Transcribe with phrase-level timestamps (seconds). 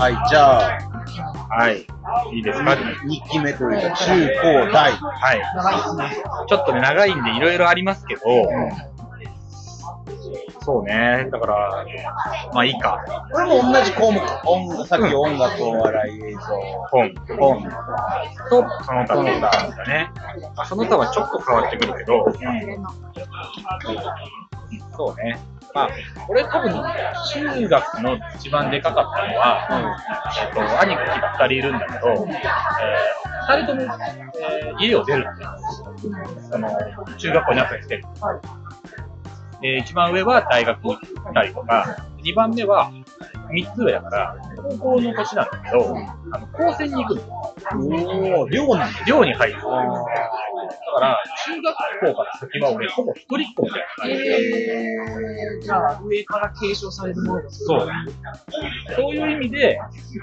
[0.00, 0.78] はい、じゃあ、
[1.50, 1.86] はい。
[2.34, 4.92] いいですか？2期目というか、中高大。
[4.92, 6.48] はい。
[6.48, 8.22] ちょっとね、長いんでいろいろありますけど、
[10.62, 11.28] そうね。
[11.30, 11.84] だから、
[12.54, 13.04] まあいいか。
[13.30, 14.20] これも同じ項目。
[14.46, 16.40] 音さっき音楽、お笑い、映像。
[16.90, 17.14] 本。
[17.38, 17.62] 本。
[18.48, 20.10] と、その他っていう感じだね。
[20.56, 22.24] まあその他はちょっと変わってくるけど、
[24.96, 25.38] そうね。
[25.74, 25.88] まあ、
[26.28, 26.72] 俺多分、
[27.32, 29.94] 中学の一番でかかったのは、
[30.40, 35.58] えっと、兄貴が二人いるんだけど、えー二人とも、えー家を出るんだよ。
[36.50, 36.68] その、
[37.16, 38.04] 中学校にアプリしてる。
[39.60, 40.98] で、一番上は大学行っ
[41.34, 42.90] たりとか、二番目は
[43.50, 45.96] 三つ上だから、高校の年なんだけど、
[46.32, 47.22] あの、高専に行くの。
[48.42, 49.04] おー、寮なんだ。
[49.06, 49.60] 寮に入る。
[49.60, 54.20] だから、中学校から先は俺、ほぼ一人っ子みたいな感じで。
[54.20, 57.88] えー、じゃあ、上から継承されるものがそう。
[58.96, 59.78] そういう意味で、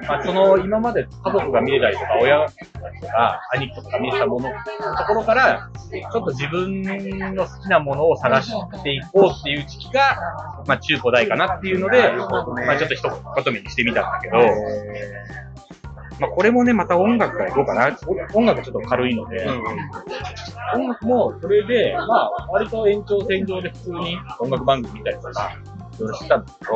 [0.07, 6.81] まあ、その、今まで家族が見れたりとか、親とか、兄貴とかが見れたもの、ところから、ちょっと自分
[7.35, 8.51] の好きなものを探し
[8.83, 12.11] ていこうっていう時期が、まあ、中高大かなっていうので、
[12.65, 13.16] まあ、ちょっと一言
[13.51, 14.37] 目にしてみたんだけど、
[16.19, 17.95] まあ、これもね、また音楽からいこうかな。
[18.33, 19.47] お音楽ちょっと軽いので、
[20.75, 25.51] 音楽もそれで、まあ、割と延長線上で普通に音楽番組見たりとか、
[25.97, 26.73] いろいろしてたんだけど、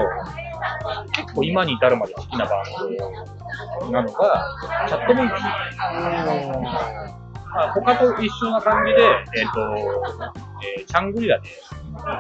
[1.23, 4.45] 結構今に至るまで好きなバンドなのが、
[4.87, 7.20] チャットモンキー。
[7.53, 9.01] まあ、他と一緒な感じで、
[9.41, 9.75] えっ、と、
[10.77, 11.49] えーチャングリラで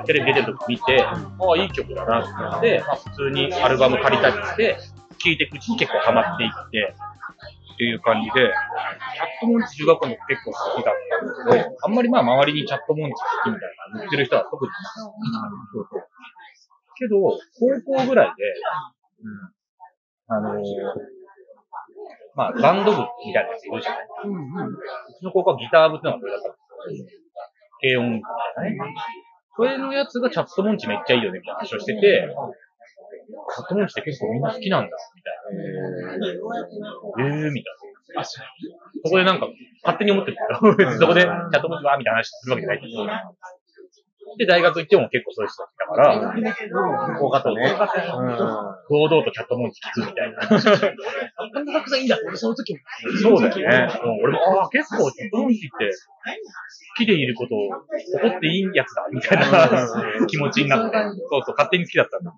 [0.05, 4.77] テレビ出てる時見て、ああ、いい曲だなって思って、まあ、普通にアルバム借りたりして、
[5.17, 6.95] 聴いていくうちに結構ハマっていって、
[7.73, 8.51] っていう感じで、チャッ
[9.41, 16.03] トモンチ中学校の時結構好きだったんですけど、あんまりまあ周りにチャットモンチ好きみたいな言ってる人は特にいなうそう
[16.97, 18.43] けど、高校ぐらいで、
[20.27, 21.20] あのー
[22.35, 24.03] まあ、バンド部みたいなやついるじゃない。
[24.03, 26.47] うちの高校はギター部ってのがそれだった
[26.89, 27.19] んですよ。
[27.81, 28.21] 軽音部み
[28.55, 28.93] たいなね。
[29.55, 36.25] それのやつがチャットモンチめっちゃいいよねみたいな話をしてて、チャットモンチって結構みんな好きなんだ、みたいな。
[37.19, 37.73] えー、みたい
[38.15, 38.23] な。
[38.23, 38.39] そ
[39.09, 39.47] こでなんか、
[39.83, 42.91] 勝手に思ってるけど、 そこでチャットモンチはみたいな話するわけじゃないけど。
[44.37, 47.75] で、大学行っても結構そういう人たちだから、多かったね。
[48.89, 50.47] 堂々とチャットモンチ聞くみたいな。
[50.47, 52.17] こんなたくさんいいんだ。
[52.25, 52.79] 俺その時も。
[53.21, 53.89] そうだよね。
[54.03, 54.23] うん。
[54.23, 60.27] 俺も、ああ、結構、チャットモンチって、好きでいることを怒っていいやつだ、みたいな。
[60.27, 62.33] 気持ちになって、そうそう、勝手に好きだったんだ。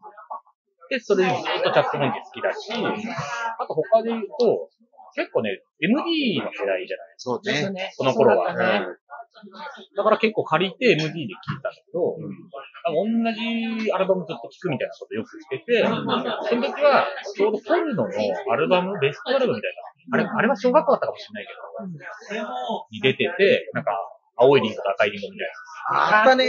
[0.90, 4.70] で、それでずっとチャットモンチ好きだし、あと他で言うと、
[5.16, 7.69] 結構ね、MD の世代じゃないそうね。
[7.69, 7.94] ね。
[7.97, 8.53] この頃は。
[8.53, 18.09] だから結構借りて MD で聴いたんだけど、なんか同じアルバムずっと聴くみたいなことよくしてて、その時はちょうどポルノの
[18.52, 19.72] アルバム、ベストアルバムみたい
[20.12, 22.47] な、あれ、あれは小学校だったかもしれないけど、
[22.91, 23.91] に出てて、なんか
[24.35, 25.47] 青いリンゴと赤いリンゴみたい
[25.90, 26.46] あったね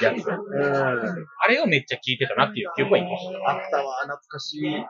[0.00, 0.26] なやつ。
[0.26, 1.26] うん。
[1.40, 3.26] あれをめっちゃ聴いてたなっていう記憶はいます。
[3.46, 4.86] あったわ、懐かしい。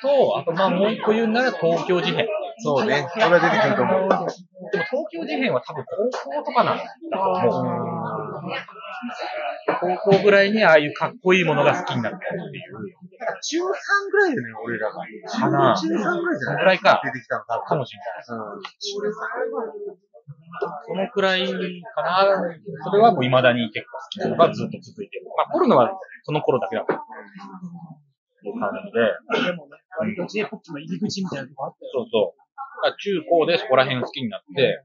[0.00, 2.26] と、あとまあもう一個言うなら東京事変。
[2.58, 3.06] そうね。
[3.12, 4.08] これは出てくると思う。
[4.08, 7.82] でも東京事変は多分高校とかなんだと思う。
[9.80, 12.42] 高校ぐらいにああいうかっこいいものが好きになったっていう。
[13.42, 13.66] 中3
[14.10, 15.00] ぐらいだよね、俺らが。
[15.28, 17.66] かな中3ぐらいじゃないぐらいか出てきたの、多分。
[17.66, 18.48] かもしれない。
[18.56, 18.62] うん。
[20.86, 21.46] そのくらい
[21.94, 22.24] かな。
[22.84, 25.26] それはもう未だに結構好きなのがずっと続いてる。
[25.36, 27.02] まあコロナはその頃だけだから。
[28.48, 29.50] いう感じで。
[29.50, 31.90] でもね、割と J-POP の入り口みたいなとこあったよ。
[31.94, 32.42] そうそう。
[32.98, 34.82] 中高でそこら辺好きになって、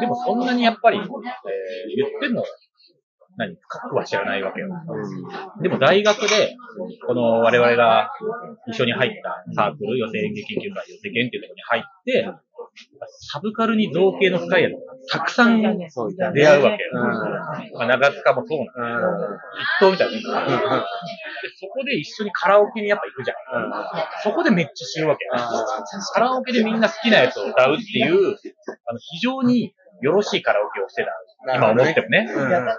[0.00, 2.44] でもそんなにやっぱり、えー言っても、
[3.36, 4.68] 何、深くは知らないわけよ。
[5.62, 6.56] でも大学で、
[7.06, 8.10] この我々が
[8.68, 12.28] 一緒に入ったサークル、寄せ演劇研究会、寄せ研っていうところに入って、
[13.30, 16.78] サブカルに造形の深いやつがたくさん出そういた会うわけ
[17.74, 20.86] まあ、長塚もそうなんだけど、一等みたいな
[21.60, 23.36] そこで一緒にカラオケにやっぱ行くじゃん。
[24.22, 25.32] そこでめっちゃ知るわけよ。
[26.14, 28.36] カラオケでみんな好きなやつを歌うっていう、
[28.86, 31.10] あの、非常によろしいカラオケをしてた。
[31.56, 32.28] 今思ってもね。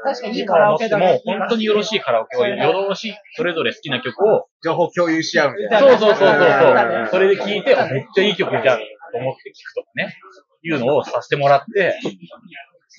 [0.04, 1.22] 確かにいいカラオケだね、。
[1.26, 5.98] 本当によろしいカラオケを、よろしい、それぞれ好きな曲を、情報共有し合うみたいな。
[5.98, 8.84] そうそうそうそううんそう、それで聞いて、あめっちゃいい曲じゃんと
[9.18, 10.16] 思って聞くとかね、
[10.64, 12.00] いうのをさせてもらって、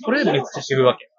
[0.05, 1.11] それでめっちゃ知るわけ。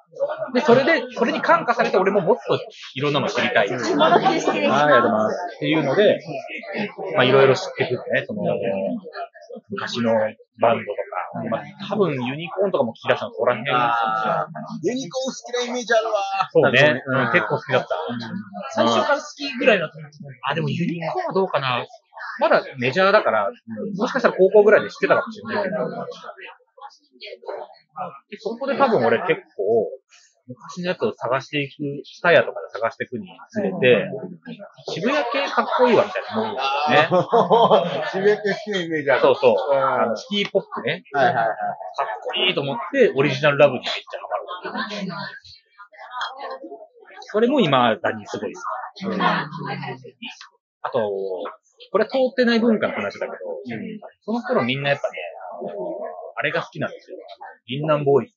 [0.54, 2.60] で、それで、それに感化されて俺ももっと
[2.96, 3.56] いろんなの知りたい。
[3.56, 5.36] はい、ありがとうございます。
[5.58, 6.20] っていうので、
[7.16, 8.44] まあいろいろ知ってくるね、その、
[9.70, 10.14] 昔の
[10.60, 10.96] バンドと
[11.42, 16.14] か、まあ、多分ユニコーンとかも聞き出したのそこら辺あーユニコーン好きなイメージあるわ。
[16.52, 17.90] そうね、うんうん、結構好きだった。
[18.72, 20.30] 最初から好きぐらいだったんですね。
[20.44, 21.86] あ、でもユニコーンはどうかな
[22.40, 23.50] まだメジャーだから、
[23.96, 25.76] もしかしたら高校ぐらいで知ってたかもしれないけど。
[28.30, 29.90] でそこで多分俺結構、
[30.48, 31.74] 昔のやつを探していく、
[32.06, 34.12] スタヤとかで探していくにつれて、
[34.90, 37.10] 渋谷系かっこいいわみたいなもんね。
[38.12, 39.22] 渋谷系好きなイメージある。
[39.22, 39.56] そうそう。
[39.74, 41.04] うんあの、シティポップね。
[41.14, 41.46] はいはいはい。
[41.48, 41.56] かっ
[42.22, 44.28] こいいと思って、オリジナルラブにめっちゃハ
[44.68, 45.26] マる。
[47.22, 48.62] それも今だにすごい好
[48.94, 49.20] き。
[50.82, 51.12] あと、
[51.96, 53.38] これは通ってない文化の話だけど、
[54.26, 55.18] その頃みんなやっぱね、
[56.36, 57.18] あれが好きなんですよ。
[57.66, 58.36] 銀杏ボーイズ。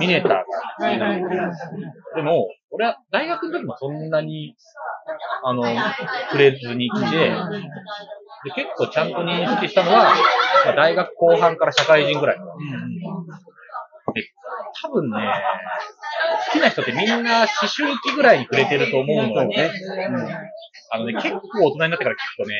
[0.00, 0.44] ミネターが
[0.80, 1.70] 好きなんです
[2.16, 4.56] でも、俺は大学の時もそんなに、
[5.44, 7.36] あの、触れずに来て、
[8.46, 10.12] で結構ちゃんと認識したのは、
[10.66, 12.36] まあ、大学後半から社会人ぐらい。
[12.36, 12.42] で、
[14.82, 15.18] 多分ね、
[16.46, 19.70] 好きな人ってみんな思春期ぐらいに触れてると思うのよね。
[20.90, 22.56] あのね、結構大人になってから聞くとね、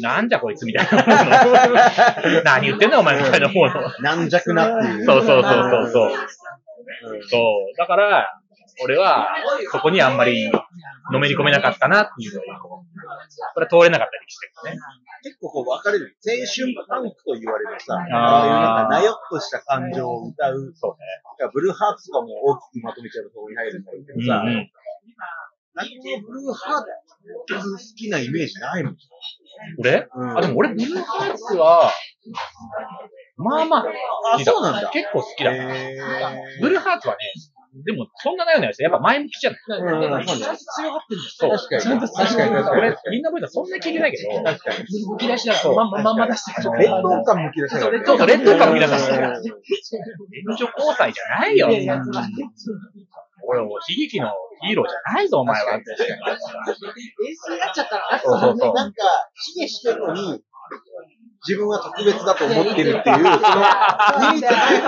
[0.00, 2.42] なんじゃこいつみたいな。
[2.44, 3.90] 何言ってんだお前みたいな思うの。
[4.00, 6.12] 軟弱なっていうそうそうそうそう。
[7.28, 7.38] そ
[7.72, 7.76] う。
[7.76, 8.40] だから、
[8.82, 9.28] 俺は、
[9.72, 10.50] そこにあんまり、
[11.12, 12.46] のめり込めなかったなっていうのが、
[13.54, 14.80] それは通れなかったりしてるね。
[15.22, 16.16] 結構こう分かれる。
[16.22, 20.72] 青春パンクと言われるさ、あーああいうなんかなよっとした感情を歌う。
[20.76, 24.26] そうブルーハーツとかも大きくまとめちゃうとそこに入るんだけどね。
[24.26, 24.70] さ、うんうん。
[25.74, 25.92] なんか
[26.26, 28.96] ブルーハーツ好きなイメージないもん。
[29.78, 31.90] 俺、うんあ、でも俺、ブルーハーツは、
[33.36, 33.84] まあまあ、
[34.32, 35.52] 好きだそうなんだ結構好きだ。
[35.52, 35.96] へ
[36.60, 37.20] ブルーハーツはね、
[37.74, 39.60] でも、そんななようなやつ、やっぱ前向きじゃない。
[39.80, 41.50] うんでもちゃんと強がってるんですそう。
[41.50, 45.06] 確かにちゃんと確かに確かに俺、みんな覚えたらそんな聞いてないけど、確かに。
[45.06, 46.72] むき出しだとまんままんま出してる。
[46.78, 48.72] 劣等感むき出しそう、たよね劣等感。
[48.72, 49.28] むき出してるる。
[50.48, 51.68] 援助交際じゃないよ
[53.46, 54.28] 俺、もう悲劇の
[54.62, 55.78] ヒーローじゃないぞ、お前は。
[55.78, 56.04] 冷静
[57.54, 58.74] になっちゃったら、そうそうそう。
[58.74, 59.04] なんか、
[59.34, 60.42] 卑下してるのに、
[61.48, 63.32] 自分は特別だと思ってるっていう、その、い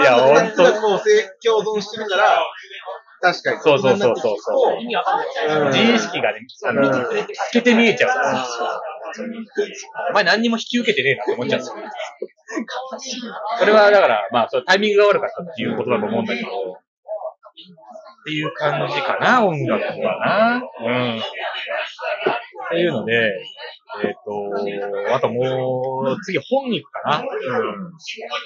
[0.05, 0.57] やほんと、
[1.43, 2.39] 共存してるから、
[3.23, 3.61] 確かに。
[3.61, 4.33] そうそうそうそ
[4.75, 4.77] う。
[5.69, 8.11] 自意識がね、あの、透けて見えちゃう。
[10.11, 13.35] お前何にも引き受けてねえなって思っちゃうんですよ。
[13.59, 16.53] それはだから、まあ、それタイミングが悪かったっていうことだと思うんだけど、っ
[18.25, 20.63] ていう感じかな、音楽はな。
[20.81, 21.19] うん。
[21.19, 21.23] っ
[22.71, 23.33] ていうので、
[24.05, 27.25] えっ、と、あともう、次本に行くかな。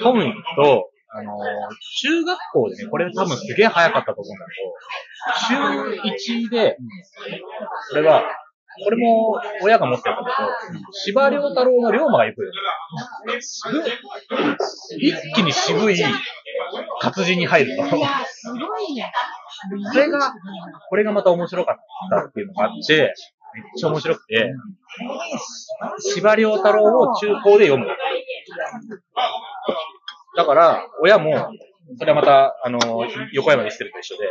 [0.02, 1.38] 本に行くと、あの、
[2.02, 6.76] 中学校でね、これ多分すげえ早かったと思うんだけど、中1で、
[7.90, 8.24] これは、
[8.82, 10.34] これも親が持ってるんだ
[10.72, 12.50] けど、司馬遼太郎の龍馬が行くよ。
[14.98, 15.96] 一気に渋い
[17.00, 17.84] 活字に入るの。
[17.86, 17.96] す
[18.52, 19.12] ごいね。
[19.92, 20.32] これが、
[20.88, 21.76] これがまた面白かっ
[22.10, 23.14] たっていうのがあって、
[23.54, 24.52] めっちゃ面白くて、
[26.00, 27.86] 司馬遼太郎を中高で読む。
[30.36, 31.50] だから、親も、
[31.98, 32.78] それはまた、あの、
[33.32, 34.28] 横山にしてると一緒で、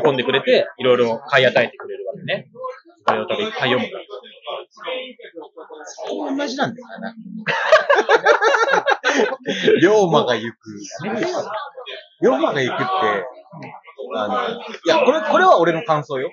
[0.00, 2.48] 喜んでくれて、いろいろ買い与えてくれるわけね。
[3.06, 4.04] 司馬遼太郎いっぱい読むから。
[5.84, 7.14] そこ同じなんだよな。
[9.80, 10.56] 龍馬が行く。
[12.22, 12.82] 龍馬が行くって、
[14.16, 16.32] あの、いや、これ、これは俺の感想よ。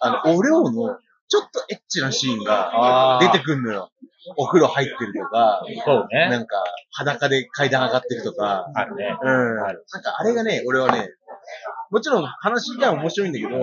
[0.00, 0.98] あの、お龍の、
[1.32, 3.90] ちょっとエッチなシーンが出てくんのよ。
[4.36, 6.28] お風呂入ってるとか、そうね。
[6.28, 6.62] なんか、
[6.92, 9.16] 裸で階段上がってるとか、あるね。
[9.18, 9.56] うん。
[9.56, 9.80] なんか
[10.18, 11.08] あれがね、俺はね、
[11.90, 13.58] もちろん話自体は面白いんだけど、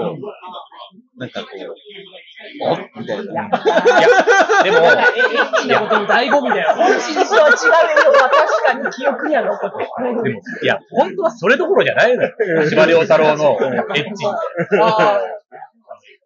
[1.17, 2.77] なんかこう、おっ？
[2.97, 3.23] みたいな。
[3.23, 3.47] いや、
[4.65, 6.73] でも、エッチなことの醍醐味だよ。
[6.73, 8.13] 本質とは違うよ。
[8.13, 10.23] 確かに記憶には残ってる。
[10.23, 12.31] でも、いや、本当はそれどころじゃないのよ。
[12.67, 13.53] 司馬遼太郎の
[13.95, 14.25] エッチ。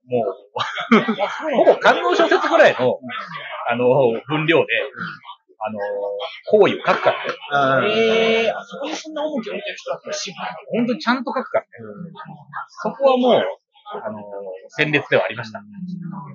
[0.04, 3.00] あもう、ほぼ観音小説ぐらいの、
[3.70, 3.86] あの、
[4.28, 4.66] 分量で、
[5.60, 5.80] あの、
[6.52, 7.12] 行為を書くか
[7.52, 7.88] らね。
[7.88, 10.16] ええあそこにそんな重きを置いてる人だったら。
[10.74, 11.70] 本当にちゃんと書くからね。
[12.84, 13.44] そこはもう、
[14.02, 14.20] あの、
[14.70, 15.62] 鮮烈ではありました。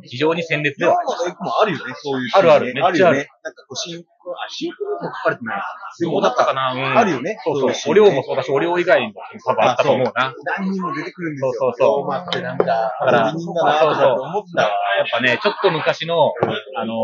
[0.02, 2.30] 非常に鮮烈で龍は馬の駅もあるよね、そういう。
[2.34, 3.28] あるあるめっちゃあるよね。
[3.42, 5.62] なんかこう、シンクロ、あ、シンクロも書かれてない。
[6.02, 6.98] どうだったかなうん。
[6.98, 7.38] あるよね。
[7.44, 7.92] そうそう。
[7.92, 10.34] お量もそうだし、お量以外にも多分あったと思うな。
[10.58, 11.52] 何人も出てくるんですよ。
[11.52, 14.68] そうそうそうだかって思ったわ。
[14.98, 16.32] やっぱね、ちょっと昔の、
[16.76, 16.94] あの、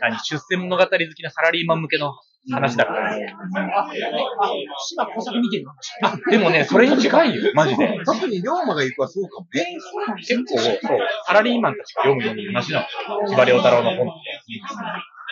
[0.00, 2.12] 何、出世物語好きなサラリーマン向けの
[2.50, 3.26] 話だからね。
[4.88, 5.72] 島工作見てるの
[6.02, 8.00] あ、でもね、それに近いよ、マジで。
[8.04, 9.66] 特に龍馬が行くはそうかもね。
[10.18, 10.78] 結構、そう、
[11.26, 12.86] サラリーマンたちが読むような話なの。
[13.26, 14.12] 司馬遼太郎の本っ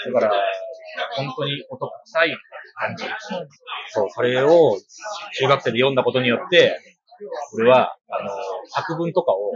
[0.04, 0.12] て。
[0.12, 0.33] だから、
[1.16, 2.37] 本当に男臭い
[2.75, 3.04] 感じ。
[3.90, 4.76] そう、それを
[5.38, 6.78] 中学生で読んだことによって、
[7.54, 8.30] 俺は、あの、
[8.68, 9.52] 作文とかを、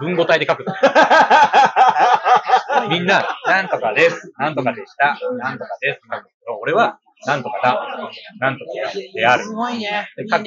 [0.00, 0.74] 文語体で書くの。
[2.88, 8.70] みんな、なんとかです、なんとかでした、なんとかです、書くけど俺は、なんとかだ、なんとか
[9.14, 9.44] である。
[9.44, 10.08] すごいね。
[10.16, 10.44] で書く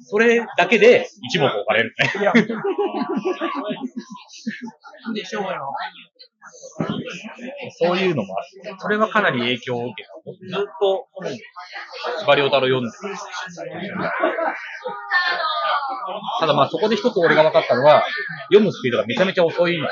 [0.00, 2.12] それだけで一目置かれるね。
[5.14, 5.72] でしょうよ。
[7.78, 10.58] そういうのもあって、それはかなり影響を受けた。
[10.58, 11.08] ずっと、
[12.18, 12.92] 司馬遼太郎読んでる。
[16.40, 18.04] ただまあそこで一つ俺が分かったのは、
[18.50, 19.90] 読むスピードがめちゃめちゃ遅いのね。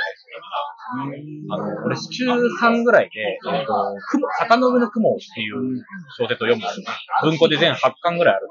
[1.50, 5.82] あの、俺、中3ぐらいで、えっと、雲、坂の上の雲っていう
[6.16, 6.86] 小説を読むんですよ。
[7.22, 8.48] 文庫で全8巻ぐらいある。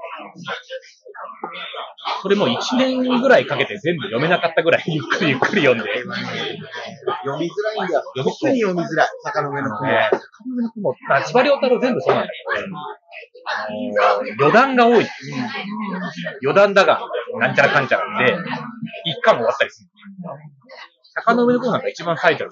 [2.21, 5.89] それも1年ぐらいかけて全部読めなかったぐらい、ゆっくりゆっくり読んで。
[7.23, 8.03] 読みづらいんだよ。
[8.15, 9.07] 読み特に読みづらい。
[9.23, 10.01] 坂の上の雲は。
[10.01, 13.03] ね、坂の上の雲、まあ、司馬遼太郎全部そうなんだけど、あのー
[14.39, 15.07] 余談が多い。
[16.43, 17.01] 余談だが、
[17.39, 18.33] なんちゃらかんちゃらで、
[19.05, 19.89] 一巻終わったりする。
[21.15, 22.51] 坂の上の雲なんか一番最初の。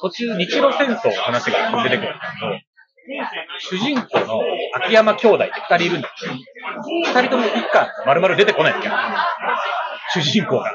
[0.00, 2.73] 途中、日露戦争の話が出てくるんだけど、
[3.60, 4.40] 主人公の
[4.74, 8.92] 秋山兄弟って二人いるんだけど、二人とも一巻丸々出てこないんだよ。
[10.12, 10.70] 主人公が。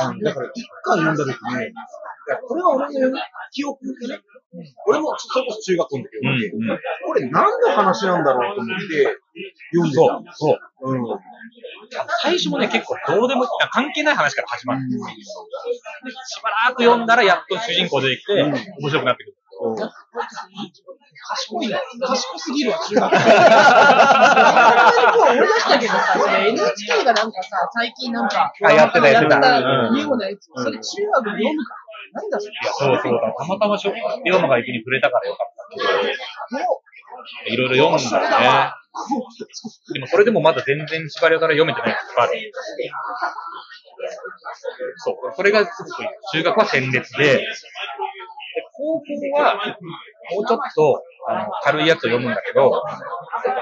[0.00, 1.72] あのだから、一巻読んだ時に、
[2.46, 3.18] これは俺の
[3.52, 4.20] 記憶でね、
[4.86, 9.16] 俺もそれこそ中学校の時読んで、うんうんこれ何の話なんだろうと思って
[9.72, 10.94] 読んでそうた。、そう。
[10.94, 11.18] うん。
[12.22, 14.82] 最初もね、結構どうでも、あ関係ない話から始まる。
[14.90, 15.00] でし
[16.42, 18.54] ばらく読んだらやっと主人公出てきて、面
[18.90, 19.37] 白くなってくる。
[19.58, 19.74] 賢
[21.62, 21.78] いな。
[22.06, 23.18] 賢すぎるわ、中学生。
[25.18, 26.14] 思い出したけどさ、
[26.46, 30.48] NHK がなんかさ、最近なんか、あやってたやってたやうんようなやつ。
[30.54, 31.74] それ中学で読むか。
[32.14, 32.54] なんだそれ。
[32.64, 33.20] そうそう。
[33.36, 33.92] たまたましょ、
[34.24, 35.48] 龍馬が雪に触れたからよかっ
[36.46, 36.58] た、
[37.50, 38.72] いろいろ読むんだよね。
[39.92, 42.52] でもそれでもまだ全然司馬遼から読めてないやつがある。
[44.96, 45.16] そう。
[45.36, 47.44] それがすごく、中学は鮮烈、で
[48.72, 49.54] 高校は、
[50.34, 52.82] もうちょっと、あの、軽いやつを読むんだけど、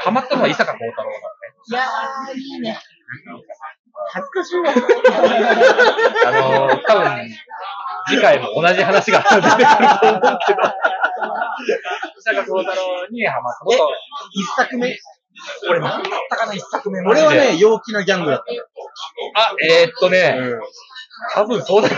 [0.00, 2.78] ハマったのは伊坂幸太郎いやー、いいね。
[4.08, 4.72] 恥ずかしいわ。
[6.26, 7.28] あの、多分、
[8.08, 10.62] 次回も同じ話が出てくると思うけど、
[12.18, 13.88] 伊坂幸太郎にハマったこと、
[14.32, 14.98] 一作目
[15.68, 18.44] 俺何だったかな、一作目俺はね、陽気なギャングだった。
[19.40, 20.38] あ、えー、っとね、
[21.34, 21.96] 多分そうだった。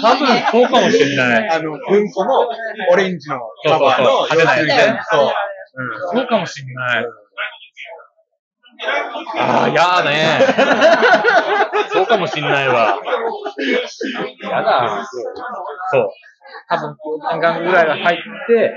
[0.00, 1.50] 多分そうかもしれない。
[1.50, 2.48] あの、文庫の
[2.90, 5.30] オレンジのカバーの派手なやつねそう。
[6.14, 7.04] そうかもしれない。
[9.38, 10.38] ああ、やーね。
[11.92, 12.98] そうかもしんないわ。
[14.42, 15.06] やだ。
[15.90, 16.10] そう。
[16.68, 16.96] 多分、
[17.36, 18.74] 3巻ぐらいが入って、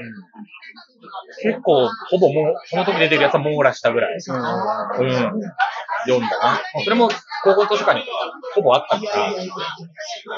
[1.43, 4.13] 結構、ほぼもう、その時出てるやつは網羅したぐらい。
[4.13, 4.21] うん。
[4.21, 6.61] 読んだな。
[6.83, 7.09] それも、
[7.43, 8.05] 高校図書館に
[8.53, 9.31] ほぼあったから、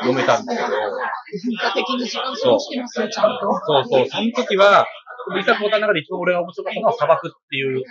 [0.02, 3.52] 読めたんだけど、文化的に時間過ごしてますよ、ちゃんと。
[3.66, 4.88] そうそう、その時は、
[5.36, 7.84] リサコータの中で一番俺が面白かったのは砂漠っていう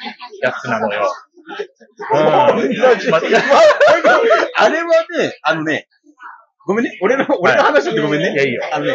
[0.43, 1.13] やつなのよ。
[2.13, 2.27] うん。
[3.11, 3.19] ま
[4.57, 5.89] あれはね、あのね、
[6.67, 8.33] ごめんね、俺の、俺の話でごめんね。
[8.33, 8.93] いやいいよあのね、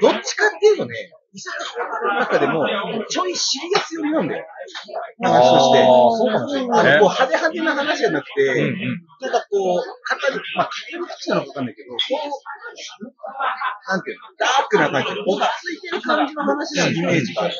[0.00, 2.64] どっちかっていうとね、伊坂の中でも、
[3.06, 4.46] ちょいシリアス寄りなんだよ。
[5.22, 5.84] 話として。
[5.84, 17.56] そうかもしれないねあのこう派手派手な話じゃなくて、うんうんなんかこう、語り、まあ、語り口なのかわかんないけど、こう、なんていうの、ダークな感じ、落ち着いてる感じの話のイメージがあって、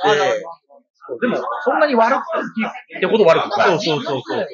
[1.21, 3.69] でも、そんなに悪くってほど悪くない。
[3.69, 4.47] そうそうそうそう。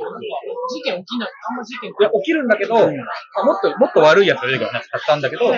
[0.68, 1.30] 事件起きない。
[1.50, 5.52] あんま事件起いや、起きるんだけど、まあもっと、もっと悪いやつが出てくる話だったんだけど、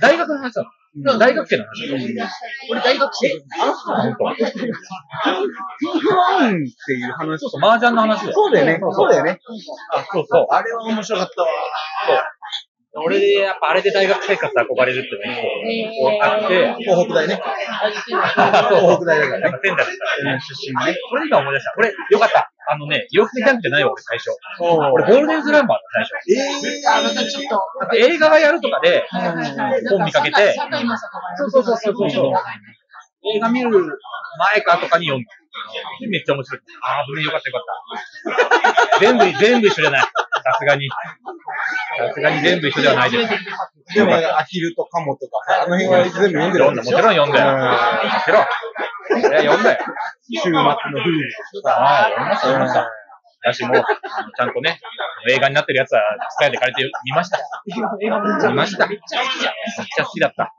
[0.00, 1.18] 大学の話なの。
[1.18, 1.92] 大学生の話。
[2.70, 3.44] 俺大学生。
[3.60, 4.34] あの人本当。
[5.78, 6.50] ピンクワンっ
[6.86, 8.32] ていう話そうそう、麻雀の話だよ。
[8.32, 8.78] そうだよね。
[8.80, 9.40] そうだよね。
[9.92, 10.46] あ、そうそう。
[10.50, 11.48] あれは面白かったわ。
[12.96, 17.40] 俺で、やっぱあれで大学生活憧れるってね、こう、あって、東北大ね。
[17.92, 19.42] 東北大だからね。
[19.42, 20.94] やっぱ仙台だったうん出身のね。
[21.10, 21.74] これ今思い出した。
[21.76, 22.50] 俺、よかった。
[22.68, 24.30] あのね、洋服でキャンプじゃないわ、俺最初。
[24.60, 26.34] 俺俺、ゴールデンスランバーだった最初。
[26.34, 27.60] えあ、またちょっと。
[27.80, 30.56] なんか映画がやるとかで、本本見かけて
[31.36, 31.72] そうそうそ
[32.06, 32.32] うそう。
[33.34, 35.30] 映画見る前かとかに読んだ。
[36.00, 36.60] でめっちゃ面白い。
[36.82, 39.00] ああ、ブルーよかったよかった。
[39.00, 40.00] 全部、全部一緒じゃない。
[40.02, 40.08] さ
[40.58, 40.88] すがに。
[40.88, 43.94] さすがに全部一緒ではないです。
[43.94, 47.56] でも、アヒルとカモとかさ、あの辺は全部読んでる読んだ、もちろん読んだよ。
[47.56, 48.46] もちろん。
[49.20, 49.84] いや、読んだよ。
[50.28, 51.76] 週末の風流とかさ。
[51.78, 52.90] ああ、読みました、読みました。
[53.46, 54.80] だし、もう、あのちゃんとね、
[55.30, 56.02] 映画になってるやつは、
[56.36, 57.38] 使えて借りて見ました。
[58.02, 58.86] 映画も見ました。
[58.88, 58.98] めっ。
[58.98, 60.52] ちゃ好きだった。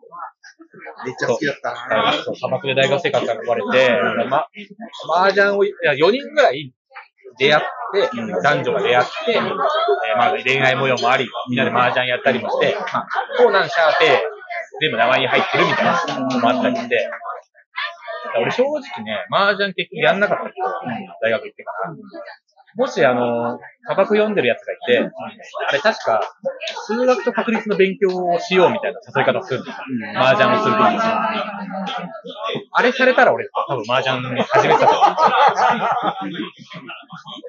[1.05, 2.13] めっちゃ好きだったな。
[2.13, 3.99] そう、砂漠で大学生活が生まれて、
[4.29, 4.47] ま、
[5.15, 6.73] 麻雀を、いや、4人ぐらい
[7.37, 8.09] 出会って、
[8.43, 9.43] 男女が出会って、えー
[10.17, 14.23] まあ恋愛模様もあり、みんなで麻雀やったりもして、まあ、コーナンシャーペ
[14.81, 17.09] 全部名前に入ってるみたいなのもあったりして、
[18.41, 20.67] 俺正直ね、麻雀結局やんなかったけど、
[21.21, 21.93] 大学行ってから。
[22.77, 25.11] もしあの、砂漠読んでるやつがいて、
[25.67, 26.21] あれ確か、
[26.85, 30.21] 数学と確率の勉強をしようみたいな誘い方をするんですよ。
[30.21, 30.99] 麻雀をするときに。
[32.71, 35.13] あれされたら俺多分麻雀始めてたと思う。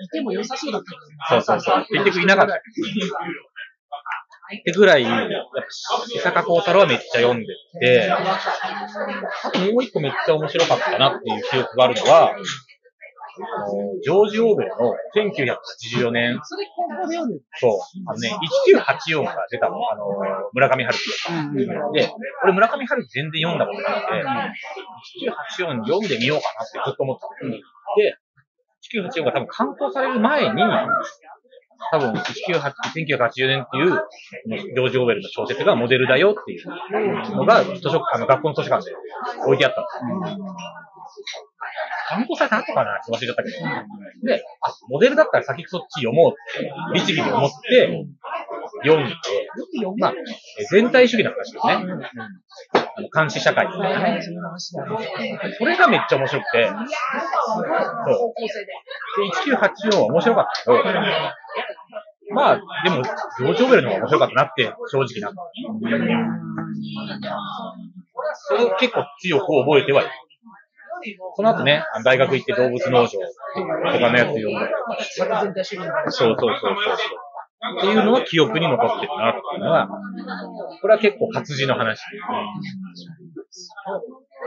[0.01, 1.41] いても良さそうだった。
[1.43, 1.87] そうそうそう。
[1.91, 2.55] 結局いなかった。
[4.57, 5.07] ってぐらい、伊
[6.21, 7.47] 坂幸太郎はめっちゃ読んで
[7.81, 12.35] て、あともう一個めっちゃ面白かったなっていう記憶があるのは、
[13.45, 16.41] あのジョージ・オーベルの1984年、
[17.59, 18.31] そう、あのね、
[18.75, 20.07] 1984が出たの、あの、
[20.53, 21.11] 村上春樹。
[21.93, 22.11] で、
[22.45, 24.25] 俺村上春樹全然読んだことなくて、
[25.67, 27.51] 1984読んでみようかなってずっと思ってたの。
[27.51, 28.17] で、
[29.21, 30.63] 1984が多分刊行される前に、
[31.91, 32.73] 多分1980
[33.17, 33.91] 1980年っていう、
[34.75, 36.67] ジョージ・オーベルの小説がモデルだよっていう
[37.37, 38.97] のが、図書あの学校の図書館で
[39.45, 40.45] 置いてあったんですよ。
[42.09, 43.57] 刊行された後かなって忘れちゃったけど。
[44.27, 48.07] で、あ、モデルだったら先そっち読もうって、律儀に思って、
[48.85, 49.15] 読んで、
[49.99, 50.13] まあ、
[50.59, 51.73] え全体主義の話ですね。
[52.97, 54.21] あの監視社会みたいなね。
[55.59, 58.67] それがめっちゃ面白くて、高校生で。
[58.67, 65.33] で、1984は面白かったけど、まあ、でも、ジョージ・オーベルの方が面白かったなって、正直な。
[68.35, 70.11] それを結構強く覚えてはいる。
[71.37, 76.17] その後ね、大学行って動物農場とかのやつ読んだりとかしてまた全体主義の話。
[76.17, 76.75] そうそうそうそう。
[77.79, 79.89] っていうのは記憶に残ってるなっていうのは、
[80.81, 82.01] これは結構活字の話。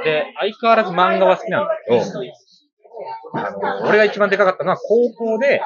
[0.04, 2.02] で、相変わらず漫画は好きなんだけど、
[3.34, 5.62] あの、俺が一番でかかったのは高校で、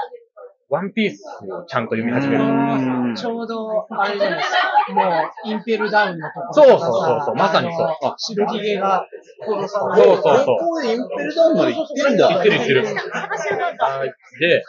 [0.67, 3.15] ワンピースをちゃんと読み始める。
[3.15, 4.93] ちょうど、あれじゃないですか。
[4.93, 9.05] もう、インペルダウンのところそうそうそうそうまさにそう白ひげが
[9.41, 10.45] 殺されそうそうそう。
[10.45, 12.29] 高校でインペルダウンまで行ってんだ。
[12.29, 12.85] 言ってる言ってる。
[12.85, 14.63] はいで、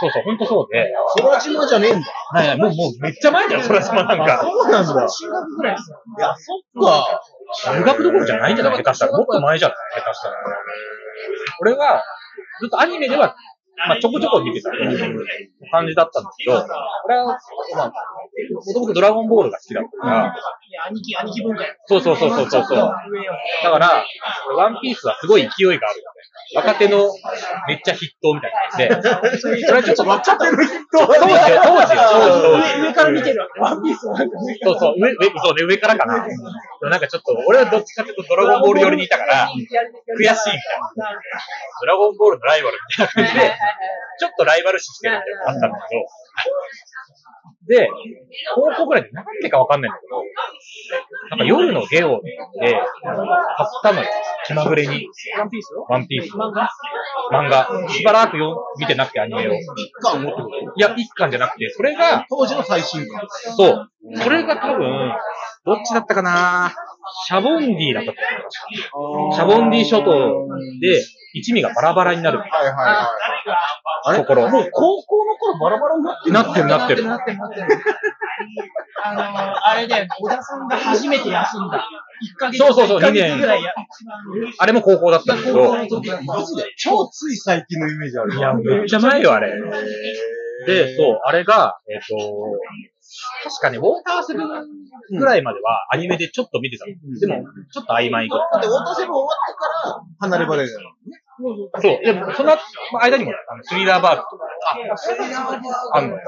[0.00, 2.06] そうそう、ほんとそうで、空島じゃねえんだ。
[2.34, 4.40] ないもう、もうめっちゃ前だよ、それ島なんか。
[4.42, 5.08] そうなんだ。
[5.08, 5.96] 中学ぐらいですよ。
[6.18, 7.22] いや、そっか。
[7.72, 9.12] 中学どころじゃないんじゃない下手したら。
[9.12, 10.36] もっと前じゃない下手したら。
[11.60, 12.02] 俺は、
[12.60, 13.36] ずっとアニメでは、
[13.88, 14.70] まあ、ちょこちょこ見てた
[15.70, 16.66] 感じだったんだけど、
[17.06, 17.92] 俺は、まあ、
[18.52, 20.34] もともとドラゴンボールが好きだったから、
[20.88, 21.74] 兄貴、兄貴文化や。
[21.86, 22.66] そうそうそうそうそう。
[22.76, 24.04] だから、
[24.56, 26.02] ワンピースはすごい勢いがある。
[26.54, 27.08] 若手の
[27.68, 32.80] めっちゃ筆頭みたいな感じで、それはちょっと若手の筆頭当時よ、当時よ、当時、当時。
[32.80, 33.60] 上上から見てるわけ。
[33.60, 36.26] ワンピースをなんかそうそう、上、上、そうね、上からかな。
[36.90, 40.34] なんかちょっと、俺はどっちかっていうとドラゴンボール寄りにいたから、悔しいみたい
[40.96, 41.20] な。
[41.80, 43.56] ドラゴンボールのライバルみたいな感じで、
[44.18, 46.06] ちょっとライバル視してるっていうのがあったんだけど、
[47.68, 47.88] で、
[48.54, 50.22] 高校ぐらいでなんでかわかんないんだけど、
[51.30, 54.08] なんか夜のゲオで買ったのよ。
[54.46, 55.06] 気まぐれに。
[55.38, 55.74] ワンピース？
[55.76, 56.32] をワンピース。
[56.34, 56.68] 漫画？
[57.30, 57.88] 漫画。
[57.88, 59.52] しばらくよ見てなくてアニメを。
[59.52, 60.72] い一巻持ってくる。
[60.78, 63.28] や、一巻じゃなくて、それが、当時の最新巻。
[63.56, 63.90] そう。
[64.16, 65.12] それが多分、
[65.66, 66.72] どっちだったかな？
[67.26, 68.18] シャボンディだったと
[68.98, 69.34] 思う。
[69.34, 70.48] シャボンディ諸島
[70.80, 72.72] で一味がバラバラになるはいはい
[74.04, 74.18] はい。
[74.18, 74.48] ところ。
[74.48, 77.04] もう高校の頃バラバラになってなってるなってる。
[77.04, 77.66] なってるなってる。
[79.02, 81.86] あの、あれだよ、小田さんが初めて休んだ。
[82.36, 83.72] 1ヶ月そうそうそう1ヶ月二年ぐらいや。
[84.58, 85.72] あれも高校だったんだけど、
[86.24, 88.36] マジで超つい最近のイメージある。
[88.36, 89.52] いや、めっちゃ前よ、あれ。
[90.66, 92.16] で、そう、あれが、えっ、と、
[93.42, 94.48] 確かね、ウォーターセブン
[95.18, 96.94] ぐらいまではアニメでちょっと見てたの。
[96.94, 98.48] でも、ちょっと曖昧ぐらい。
[98.52, 100.96] だって、ウォーターセブン終わってから、離れ離れだよ。
[101.80, 102.56] そう、でも、その
[103.00, 104.46] 間にも、あのスリラーバーグとか、
[105.94, 106.22] あんのよ。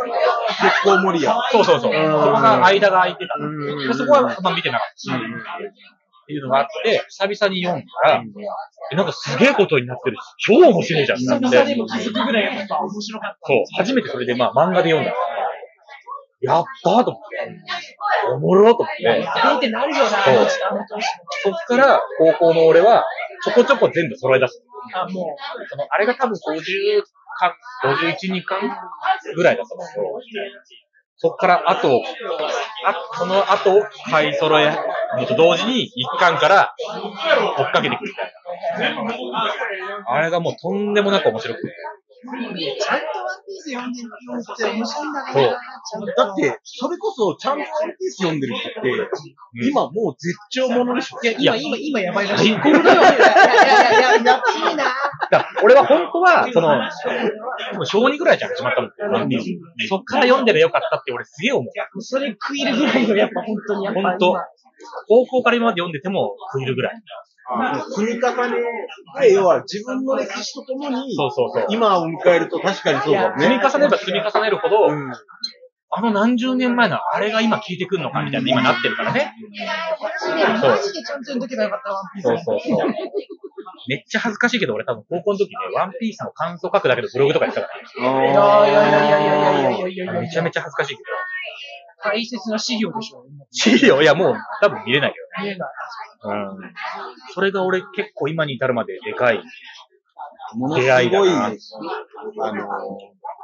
[0.61, 1.37] 結構盛りや。
[1.53, 1.93] そうそうそう。
[1.93, 3.95] そこが間が空いてた。
[3.95, 8.23] そこは、まあ見てなかったし、っていうのがあって、久々に読んだら、
[8.93, 11.41] え、なんかすげえことになってるし、超面白いじゃん久。
[11.41, 13.39] 々でも気づくぐらいやっぱ面白かった。
[13.43, 15.13] そう、初めてそれでまあ漫画で読んだ。
[16.43, 18.35] やったーと思って。
[18.35, 19.03] おもろーと思って。
[19.03, 20.49] やってなるよな、そう
[21.45, 23.05] そっから高校の俺は、
[23.45, 24.63] ちょこちょこ全部揃え出す。
[24.95, 25.37] あ、も
[25.69, 27.03] そのあれが多分50
[27.39, 28.61] 巻、51、2巻
[29.35, 30.05] ぐらいだったんだけど、
[31.17, 32.03] そっから後を、
[32.85, 34.73] あ、その後を買い揃える
[35.19, 36.75] のと同時に1巻から
[37.57, 39.05] 追っかけてくるみたいな。
[40.09, 41.69] あれがもうとんでもなく面白くて。
[42.23, 45.51] ちゃんとワンピース読んでる人って面白いんだそうな。
[45.51, 51.19] ちゃんとだって、それこそ、ちゃんとワンピース読んでる人って、今もう絶頂ものでしょ。
[51.23, 52.53] いや、今、今、今やばいらしい。
[52.53, 53.25] 最高だよいやいやい
[53.83, 54.85] やいや、やいいな。
[55.63, 56.79] 俺は本当は、その、
[57.73, 62.03] でも小2ぐらいじゃん始まったのって、ワンピースそっから読んでりゃよかったって俺すげえ思う。
[62.03, 64.37] それ食いるぐらいの、やっぱ本当に、やっぱ本当
[65.09, 67.03] 高校から今まで読んでても食えるぐらい。
[67.97, 68.63] 積み重ね
[69.21, 71.67] で、要は自分の歴史とともに、そうそうそう。
[71.71, 73.43] 今を迎えると確かにそうだね。
[73.43, 75.13] 積み重ねれば積み重ねるほど、うん。
[75.95, 79.35] あの何十年前のあれが今聞いてくるのかみたいな今なってるからね。
[80.01, 82.25] マジで、マジでちゃんと読んどけばよかった、ワンピース。
[82.25, 82.95] そうそうそう。
[83.89, 91.03] めっちゃ恥ずかしいけど俺多分高校の時ね、ワンピースの感想書くだけでブログとかやってたからいやいやいやいやいやいやいやいやめちゃめちゃ恥ずかしいけ
[92.03, 93.23] 大切な資料でしょ。
[93.23, 93.29] ど。
[93.51, 94.03] 資料？
[94.03, 95.71] いやもう多分見れないよ見えない。
[96.25, 96.75] うん。
[97.35, 99.43] それが俺結構今に至るまででかい。
[100.55, 101.57] ものす出会いだごい、なあの、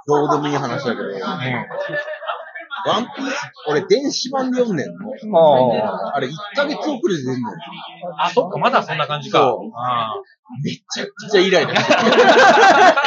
[0.07, 1.09] どうでもいい話だけど、
[2.87, 3.37] ワンピース、
[3.69, 4.89] 俺電子版で読んでん
[5.31, 5.39] の？
[5.39, 7.57] ああれ1ヶ月遅れで出んのよ。
[8.19, 9.39] あ、そっか、まだそんな感じか。
[9.41, 10.15] そうあ
[10.65, 11.87] めちゃくちゃイライラし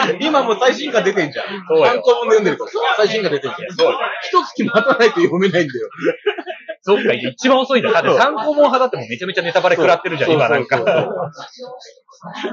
[0.08, 1.46] てる今もう最新刊出てんじゃん。
[1.68, 2.72] そうよ単行本で読んでるから。
[2.98, 3.72] 最新刊出てんじゃん。
[3.76, 3.94] そう。
[4.30, 5.90] 一月待たないと読めないんだよ。
[6.84, 7.92] そっか、一番遅いんだ。
[7.92, 10.78] だって参考本派だってもうめちゃめちゃネタバレ食らってるじゃん、そう今なんか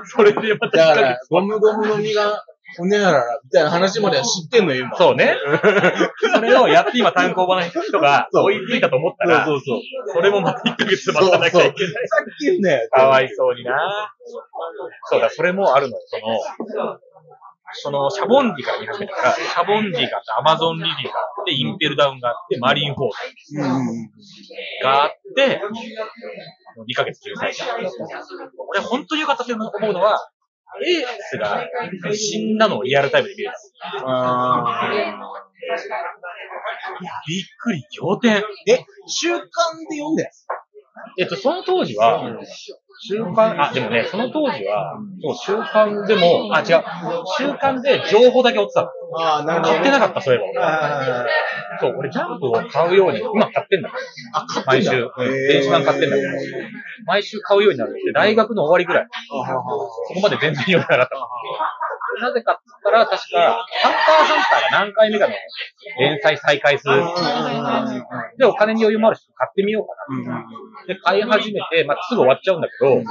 [0.05, 2.43] それでまた1ヶだから月、ゴムゴムの実が、
[2.77, 4.97] ほねやらら、みたいな話までは知ってんのよ、今。
[4.97, 5.37] そうね。
[6.35, 9.81] それをやって今単行本の人が追いついたと思ったら、そうそう
[10.13, 11.93] それもまた1ヶ月待たなきゃいけない。
[12.09, 14.15] さっきね、かわいそうにな
[15.05, 16.03] そうだ、それもあるのよ。
[16.07, 16.19] そ
[16.69, 16.99] の、
[17.73, 23.11] その、シャボンディから見始めたから、シャボンディがあって、アマゾンリリーがあって、インペルダウンがあって、マリンフォー
[23.57, 24.11] うんうん。
[24.83, 25.61] ドがあって、
[26.89, 27.77] 2ヶ月連載した。
[28.69, 30.31] 俺本当に良かったと思うのは、
[30.85, 31.67] エースが
[32.15, 33.57] 死んだのをリアルタイムで見れた。
[34.07, 34.91] あ
[37.27, 38.39] びっくり、仰天。
[38.39, 39.47] ーえ、週刊
[39.91, 40.47] で読んだやつ
[41.19, 42.23] えっと、その当時は、
[43.01, 46.85] 週刊、あ、でもね、その当時は、そう、週刊でも、あ、違う、
[47.39, 48.89] 週刊で情報だけ追ってたの。
[49.17, 49.73] ああ、なるほど。
[49.73, 51.27] 買ってなかった、そういえば
[51.81, 53.91] そう、俺ジャンプを買うように、今買ってんだ。
[54.33, 55.11] あ、買ってんだ毎週。
[55.17, 56.29] うん電子版買ってんだけど、
[57.07, 59.09] 毎週買うようになるって、大学の終わりぐらい。
[59.29, 62.27] そこまで全然読めなかった。
[62.27, 62.57] なぜかっ
[62.91, 65.35] て言ったら、確か、ハンターハンターが何回目かの
[65.99, 67.05] 連載再開する。
[68.39, 70.45] で、お金に余裕もあるし、買ってみようかな。
[70.87, 73.03] で、買い始めて、まあ、すぐ終わっちゃうんだけど、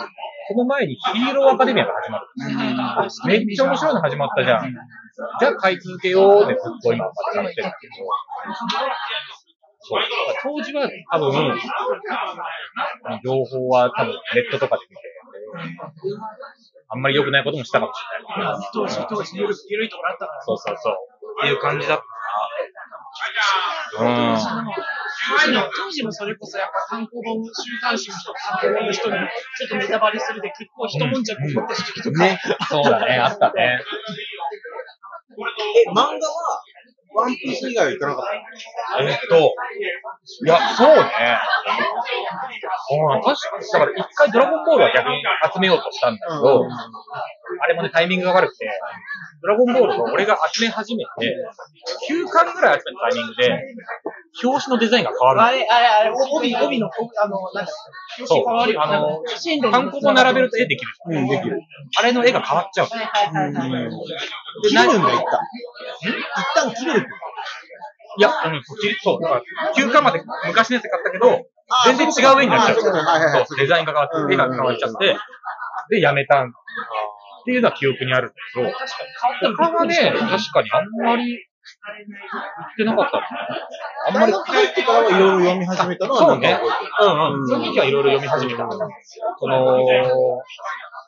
[0.50, 2.28] その前にヒーローアカデミアが始まる。
[3.28, 4.74] めっちゃ面白いの始まったじゃん。
[5.40, 7.94] じゃあ買い続けようでずっと今までやってるんだけど。
[9.80, 10.04] そう。
[10.44, 11.60] 当時は多分、
[13.24, 15.02] 情報は多分ネットとかで見て、
[16.90, 18.58] あんまり良くないこともしたかもしれない。
[18.74, 20.42] 当時、当時、ゆるゆるいところあったから。
[20.42, 20.96] そうそうそう。
[21.40, 22.00] っていう感じだっ
[23.98, 24.34] たな。
[24.34, 24.38] うん。
[24.38, 29.16] 当時の、当時のそれこそやっぱ単行本、週刊誌の人、単行本の人に、
[29.58, 32.24] ちょっとネタバレするで結構一悶着起こった時期とか。
[32.24, 32.40] ね。
[32.70, 33.82] そうだね、あったね。
[35.86, 36.62] え、漫画は、
[37.18, 39.54] ワンピース以外は行かなかったえっと、
[40.46, 41.04] いや、そうね。
[42.90, 48.70] うん、確かだから一回ドラゴンボールは逆に集めようとしたんだけど、あれもね、タイミングが悪くて、
[49.42, 51.36] ドラゴンボールを俺が集め始めて、
[52.10, 53.76] 9巻ぐらい集めたタイミングで、
[54.44, 57.76] 表紙のデザインが変わるあれ、あれ、あれ、帯、帯の、あの、なんだっ
[58.18, 58.84] け、そう表紙変わるよ。
[58.84, 61.24] あの単行本並べると絵できるじゃん。
[61.24, 61.62] うん、できる。
[61.98, 62.96] あれの絵が変わっちゃうの。
[62.96, 63.92] はいはいはいはい。
[64.64, 65.40] 切れるんだ、一旦。
[66.02, 67.08] 一旦切れる。
[68.18, 69.22] いや、うん、そうきそう。
[69.22, 69.42] だから、
[69.76, 71.46] 9巻まで昔のやつ買ったけど、
[71.86, 72.78] 全然違う絵になっちゃう。
[72.80, 75.18] あそうデザインが変わって、絵が変わっちゃって、
[75.90, 76.48] で、やめたっ
[77.46, 83.28] ていうのは記憶にあるんだけど、確かに変わった他はね、確かにあんまり言ってなかったな。
[84.08, 86.60] あんまり、入ってからはいろいろ読み始めたのは、そうね。
[87.02, 87.48] うんうん。
[87.48, 88.68] その時はいろいろ読み始めた。
[89.40, 89.78] その、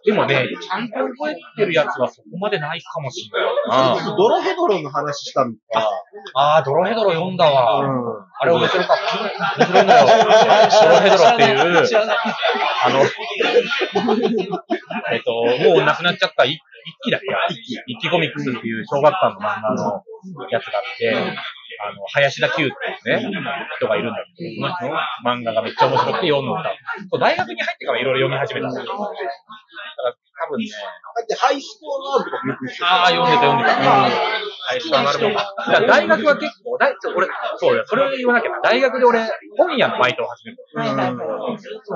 [0.06, 3.56] でもね、ちゃんと覚えてるやつはそこまでないかもしれない
[3.98, 4.16] な。
[4.16, 5.90] ドロヘドロの話したのか。
[6.36, 7.80] ああ、ドロヘドロ読んだわ。
[7.82, 7.90] うん。
[8.40, 9.04] あれ面白かった。
[9.58, 10.08] 面白いんだよ。
[10.08, 10.14] ド
[10.90, 11.60] ロヘドロっていう。
[12.86, 13.00] あの、
[15.12, 15.34] えっと、
[15.70, 17.28] もう亡くなっちゃった一一期だっけ？
[17.88, 20.02] 一期コミックスっていう小学館の漫画の
[20.50, 21.14] やつがあって、
[21.80, 22.70] あの、林田久っていう
[23.08, 23.32] ね、
[23.78, 24.68] 人がいるんだけど、
[25.24, 26.76] 漫画がめっちゃ面白くて読んだ。
[27.20, 32.44] 大学に入ってからいろいろ読み始めたんだけど、だから多分ね、だってハイスコアのアートとか。
[32.84, 33.80] ああ、読んでた読んでた。
[33.80, 35.34] はい、そうなるもん。
[35.34, 38.62] だから大学は結構、だい俺、そうだよ、それを言わなきゃな。
[38.62, 39.20] 大学で俺、
[39.58, 40.80] 本屋のバイトを始めた。
[40.80, 41.58] はいはいはい。
[41.60, 41.96] そ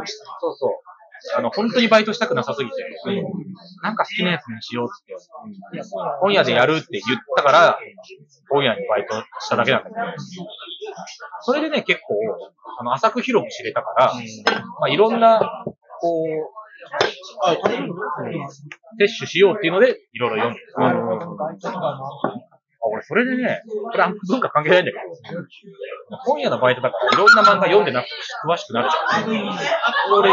[0.49, 0.92] うそう。
[1.36, 2.75] あの、本当にバイトしたくなさすぎて、
[3.81, 5.13] なんか好きなやつにしようって。
[5.13, 7.79] って、本屋でやるって言ったから、
[8.49, 10.01] 本屋にバイトしただけなんだけど、
[11.41, 12.15] それでね、結構、
[12.79, 14.13] あの、浅く広く知れたから、
[14.79, 15.65] まあ、いろんな、
[15.99, 16.63] こう、
[18.99, 20.59] 摂取しようっていうので、いろいろ読んで。
[20.59, 22.52] る。
[22.83, 28.11] あ俺、それでね、これあんま文化関係ないんだけど、本屋のバイトだからいろんな漫画読んでなくて
[28.45, 29.31] 詳しくなるじゃん。
[30.11, 30.31] 俺、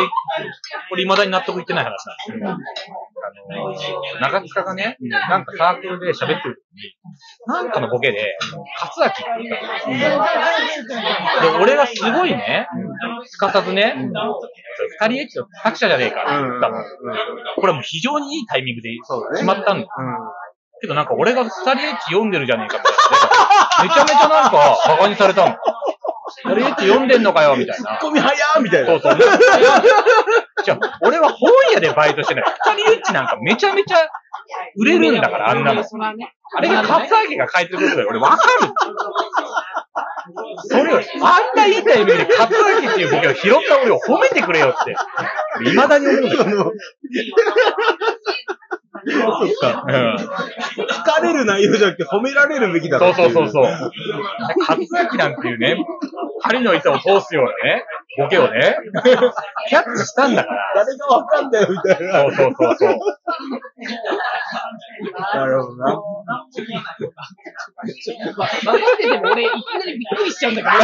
[0.90, 3.98] 俺未だに納得いってない話なんですよ。
[4.12, 6.96] あの、長塚がね、なんかサークルで喋ってる時に、
[7.46, 8.36] なんかのボケで、
[8.80, 11.58] 勝明って言ったの。
[11.58, 12.66] で、俺がすごいね、
[13.26, 13.94] すかさずね、
[15.00, 16.82] 二人エッチの作者じゃねえかって言ったの。
[17.56, 18.90] これもう非常にいいタイミングで
[19.34, 19.88] 決まったんだよ。
[20.80, 23.00] けどなんか俺が二人エッチ読んでるじゃねえかみたいな。
[23.84, 25.56] めちゃめちゃなんか馬鹿にされたの。
[26.44, 27.98] 二人エッチ読んでんのかよみたいな。
[27.98, 28.86] ツッコミ早ーみたいな。
[28.86, 29.18] そうそう。
[30.64, 32.44] じゃあ、俺は本屋でバイトしてない。
[32.76, 33.96] 二人エッチなんかめちゃめちゃ
[34.76, 35.82] 売れるんだから、あんなの。
[36.52, 38.08] あれがカツアゲが書いてることだよ。
[38.10, 38.72] 俺わかる。
[40.64, 44.94] それを、あんないいタイミングでカツアゲっていうボケを拾った俺を褒めてくれよって。
[45.64, 46.72] 未だに思う。
[49.20, 49.84] そっか。
[49.86, 50.16] うん。
[50.16, 53.64] 疲かれる内容じゃなくて褒められるべきだそうそうそうそう。
[54.60, 54.86] 勝明
[55.18, 55.76] なんていうね、
[56.42, 57.84] 針の糸を通すようなね、
[58.18, 58.76] ボケをね、
[59.68, 60.72] キャッチしたんだから。
[60.74, 62.20] 誰がわかんだよ、みたいな。
[62.22, 62.98] そうそうそうそう。
[65.34, 65.86] なるほどな。
[65.86, 66.66] 分
[68.66, 70.74] かってても俺、いきなりびっくりしちゃうんだけど、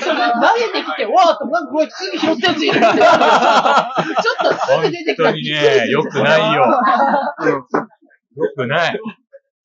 [0.00, 2.80] それ投げてきて、わーっと、なんかこれ次拾ったやついる。
[2.80, 2.92] ちょっ
[4.44, 6.66] とすぐ出てきた本当にね、良くないよ。
[8.36, 9.00] 良くない。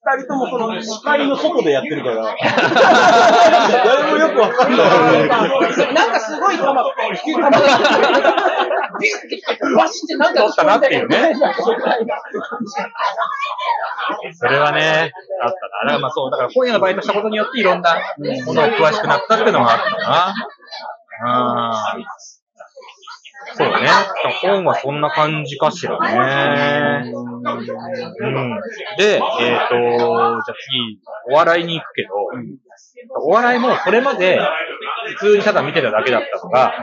[0.08, 2.34] 二人ともその視界の外でやってるから。
[3.84, 5.28] 誰もよくわかんない。
[5.94, 6.66] なんかすごい球、球
[7.42, 9.42] が、ビュッて
[9.76, 11.34] バシってなんか取ったなっていうね。
[14.34, 15.12] それはね、
[15.44, 15.92] あったな。
[15.92, 17.96] だからまあそう、だから今夜のバイトしたことによっていろんな
[18.46, 20.34] ものを詳しくなったっていうのもあったな。
[21.96, 22.06] うん。
[23.58, 23.88] そうね。
[24.42, 27.12] 本はそんな感じかしらね。
[27.12, 28.62] うん。
[28.98, 31.00] で、えっ、と、じゃあ次、
[31.32, 32.10] お笑いに行くけど、
[33.20, 34.40] お笑いもそれまで
[35.18, 36.74] 普通にただ見てただけだったのが、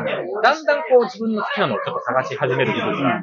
[0.42, 3.22] だんだんこう自分の好きなのをちょっと探し始める部分が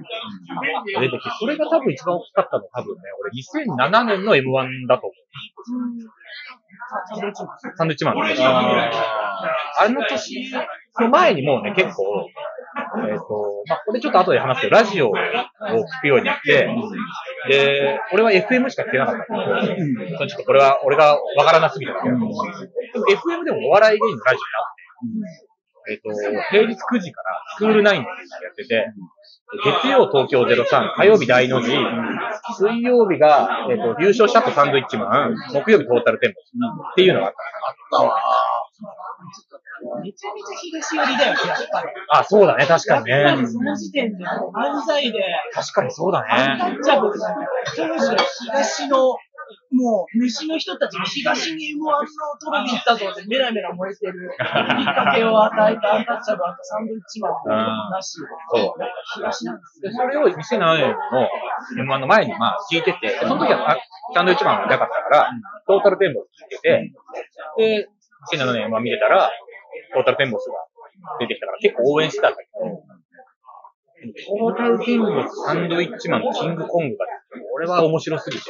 [0.99, 3.31] 出てきて、それが多分一番大きかったのは多分ね、俺
[3.91, 6.21] 2007年の M1 だと思う。
[7.77, 8.43] サンドイッチマンの年。
[8.43, 10.51] あの年
[10.99, 12.27] の前にもうね、結構、
[13.09, 16.69] えっ、と、まあ、これちょっと後で話すけど、ラジオを聞くようになって、
[17.49, 26.09] で、俺は FM しか聞けなかったんだけど、ちょっとこれは俺がわからなすぎただけだけど、でも FM でもお笑い芸人のラジオにあって、えっ、と、
[26.49, 28.11] 平日9時からスクール9っていうのを
[28.43, 28.93] やってて、
[29.83, 31.71] 月曜東京03、火曜日大の字、
[32.57, 36.39] 水曜日が、えっ、と、優勝した後サンドイッチマン、木曜日トータルテンポ
[36.91, 37.41] っていうのがあった。
[40.03, 41.87] めちゃめちゃ東寄りだよね、やっぱり。
[42.09, 43.47] あ、そうだね、確かにね。
[43.47, 45.19] その時点で漫才で、
[45.53, 46.77] 確かにそうだアンタね。
[46.77, 47.41] ッチャブルなんか、
[47.75, 48.17] 当時の
[48.51, 48.97] 東の、
[49.73, 51.91] もう、虫の人たちに東に M1 の
[52.39, 58.17] トロフィー行ったぞってメラメラ燃えてる、きっかけを与えたアンタッチャブル、あとサンドイッチマンなし、
[58.53, 58.73] そう。
[59.15, 63.77] 東なんですで、それを2007年の M1 の前にまあ聞いてて、でその時はあ
[64.13, 65.31] サンドイッチマンがいなかったから、
[65.67, 66.93] トータルテンボス聞いてて、
[67.57, 67.89] で、
[68.33, 69.31] 2007年 M1 見てたら、
[69.93, 70.55] トータルテンボスが
[71.19, 72.83] 出てきたから結構応援してたんだけど、
[74.01, 77.05] トータルテンボス、サンドイッチマン、キングコングが、
[77.53, 78.43] 俺は面白すぎて、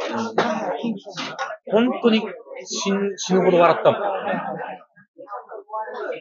[1.72, 2.22] 本当に
[2.66, 4.02] 死ぬ死ぬほど笑ったもん。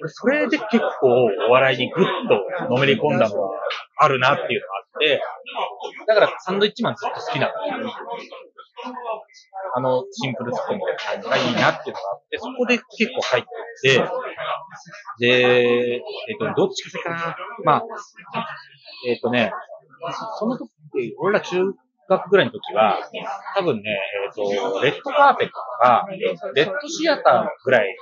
[0.07, 1.09] それで結構
[1.49, 3.51] お笑いにぐっとのめり込んだのは
[3.99, 5.23] あるなっていうのがあって、
[6.07, 7.53] だからサンドイッチマンずっと好きなの。
[9.75, 13.45] あの、シンプルスプーンみたいな感じがいいなっていうのがあって、そこで結構入っ
[13.83, 14.05] てて、
[15.19, 16.03] で、えっ、
[16.39, 17.37] と、どっちか先かな。
[17.65, 17.83] まあ、
[19.09, 19.53] えっ、とね、
[20.39, 20.71] その時、
[21.19, 21.57] 俺ら中
[22.11, 22.99] 学ぐらいの時は、
[23.57, 26.07] 多分ね、えっ、と、レッドカーペットとか、
[26.55, 27.97] レッドシアターぐらい、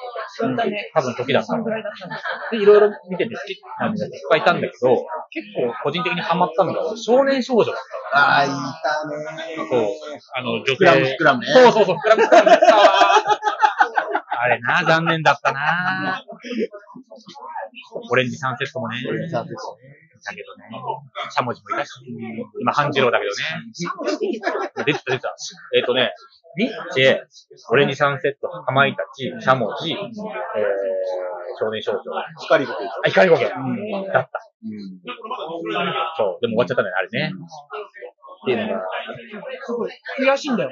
[0.95, 1.65] 多分時だったの。
[1.65, 7.75] で、いろいろ見てて好きないっぱいいたんだけど、結構個人的にハマったのが少年少女だっ
[8.13, 8.25] たの。
[8.25, 9.87] ああ、いたねそう、
[10.35, 10.87] あの、女性。
[11.45, 12.83] そうそうそう、スクラムスクラムだったわ。
[14.41, 16.25] あれな、残念だったな。
[18.11, 19.03] オレンジサンセットもね。
[20.25, 20.69] だけどね、
[21.31, 21.93] しゃもじもいたし、
[22.61, 23.37] 今半次郎だけどね。
[24.85, 25.35] 出てた出てた。
[25.77, 26.13] えっ、とね、
[26.57, 27.21] ニッチェ、
[27.71, 29.99] 俺に3セット、かまいたち、しゃもじ、えー、
[31.59, 32.03] 少年少女。
[32.41, 33.01] 光ごとでしょ？
[33.05, 33.43] あ、光ごと。
[33.43, 33.53] だっ
[34.31, 34.31] た。
[36.17, 36.41] そう。
[36.41, 37.33] でも終わっちゃったね、あれね。
[38.43, 38.81] っていうのが。
[39.65, 40.71] すごい悔しいんだよ。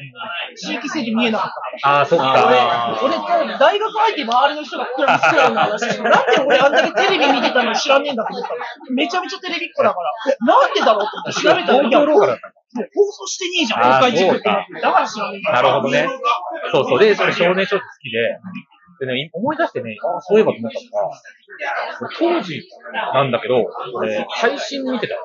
[0.57, 1.99] 地域性で見えなかったから。
[1.99, 3.01] ああ、そっか。
[3.03, 8.61] 俺、俺、大学入って周りの人が膨らみ膨らみの話して、なんで俺あんだけテレビ見てたの知らねえんだと思ったら、
[8.95, 12.57] めちゃめちゃテレビっ子だから、なんでだろうと思って調べたら、いや、東京ローカルだった
[12.95, 14.81] 放送してねえじゃん、公開塾ってなって。
[14.81, 16.07] だから知らねえんだなるほどね。
[16.73, 16.99] そうそう。
[16.99, 18.39] で、それ少年少女好きで、
[18.99, 21.21] でね、思い出してね、ああ、そういえばと思ったのが、
[22.01, 22.63] 俺当時
[23.15, 25.21] なんだけど、俺、配信見てたよ。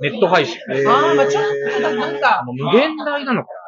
[0.00, 0.58] ネット配信。
[0.68, 3.63] あー、まあちょっと、なんか無限大なのかな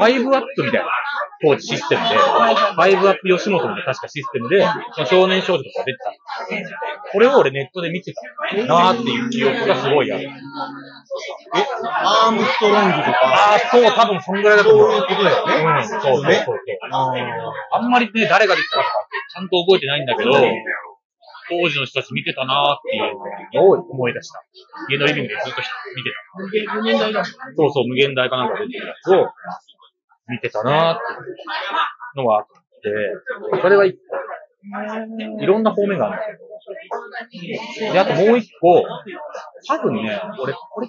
[0.00, 0.86] ?5 アップみたいな、
[1.42, 4.66] 当時システムで、5アップ吉本の確かシステムで、
[5.06, 6.16] 少年少女とか出てたの。
[7.12, 10.22] これを俺ネットで見てたなーっていう記憶がすごいある。
[10.22, 10.28] え、
[11.84, 14.90] アームストロングとか、ああ、そう、多分そんぐらいだと思う。
[14.90, 16.58] そういうことだよねうん、そうそうそうそう。
[17.72, 18.84] あんまりね、誰が出てたか、
[19.32, 20.30] ちゃんと覚えてないんだけど、
[21.50, 24.42] 当時の人たち見てたなーっていうのを思い出した。
[24.88, 25.60] 家のリビングでずっと
[25.96, 26.10] 見て
[26.64, 26.74] た。
[26.76, 27.24] 無限大だ。
[27.24, 27.32] そ
[27.66, 29.26] うそう、無限大かなんか出てるやつを
[30.28, 34.16] 見てたなーっていうのはあって、それは一個。
[35.42, 36.49] いろんな方面があるんだけど。
[37.92, 38.84] で、あともう一個、
[39.66, 40.88] 多分ね、俺、これ、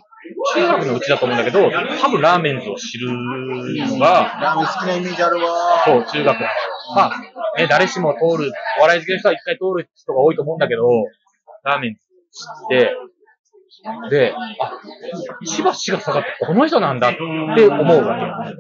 [0.54, 5.84] 中学のうちだと思うんだけど、多分ラーメンズを知るのが、ラーメン好きなイメージあるわ。
[5.86, 6.50] そう、中学なのよ。
[6.96, 7.20] まあ、
[7.58, 10.84] ね、誰しも通る、お笑い好きの人は一回通る人が多いと思うんだけど、
[11.64, 12.00] ラーメン知っ
[12.70, 12.96] て、
[14.10, 14.80] で、あ、
[15.46, 18.56] しばしが下がってこの人なんだって思うわけ。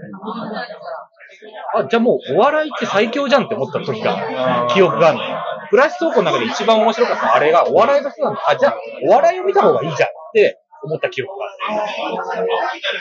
[1.75, 5.37] あ、じゃあもうお笑いって最強じゃんって思った時が、記憶があるのよ。
[5.69, 8.41] フラッシュ走行の中で一番面白かったあれが、お笑いの人なんだ。
[8.49, 8.75] あ、じゃあ、
[9.07, 12.47] お笑いを見た方がいいじゃんって思った記憶がある。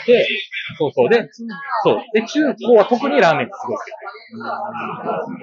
[0.07, 0.27] で、
[0.79, 1.09] そうそう。
[1.09, 1.29] で、
[1.83, 2.01] そう。
[2.15, 3.91] で、中高は特にラーメンズすごい好き。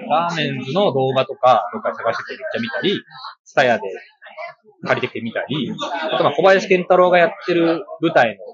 [0.08, 3.02] ラーメンズの動画とか、どっか探しててめっちゃ見たり、
[3.44, 3.82] スタヤで
[4.86, 5.72] 借りてきてみたり、
[6.12, 8.44] あとまあ小林健太郎がやってる舞台の、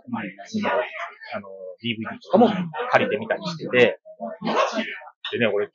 [0.47, 1.49] その、あの、
[1.83, 2.49] DVD とかも
[2.91, 4.01] 借りてみたりしてて、
[5.33, 5.69] でね、俺、え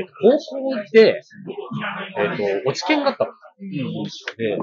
[0.00, 1.20] ーと高校で、
[2.18, 3.32] えっ、と、落ち研があったの。
[4.36, 4.58] で、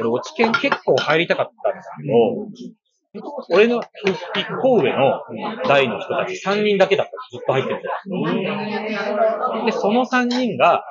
[0.00, 5.20] 俺落ち研結構入りたかったんですけど、俺の一個上の
[5.66, 7.78] 代の人たち3人だけだったずっと入ってる
[9.62, 10.84] んで、その3人が、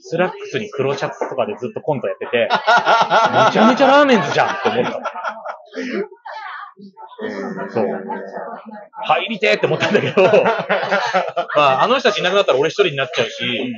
[0.00, 5.00] スラックスに黒シャツとかでずっとコントやってて、めちゃめちゃラーメンズじゃんって思った。
[7.68, 7.86] そう。
[9.04, 10.22] 入りてーって思ったんだけど、
[11.56, 13.74] まあ、あの人たちいなくなったら俺一人になっちゃうし、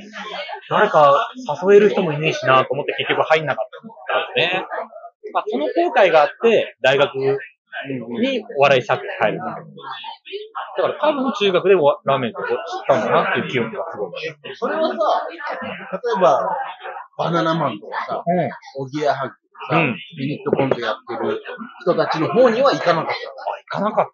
[0.69, 1.29] 誰か
[1.63, 3.67] 誘える人もいねえしなと思って結局入んなかっ
[4.09, 4.65] たんですね。
[5.33, 9.53] まあ、その後悔があって、大学にお笑いサークルに入るんだ
[10.83, 12.47] から多分中学でおラーメンを知っ
[12.87, 14.11] たんだなっていう記憶がすごい。
[14.55, 14.95] それはさ、
[15.29, 16.49] 例えば、
[17.17, 18.49] バナナマンとかさ、うん。
[18.83, 21.41] おぎやはぎうんユニットコントやってる
[21.81, 23.15] 人たちの方には行かなかっ
[23.69, 24.11] 行かなかった。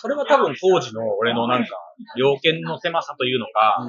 [0.00, 1.70] それは多分当時の俺のなんか、
[2.16, 3.86] 要件の狭さというのか、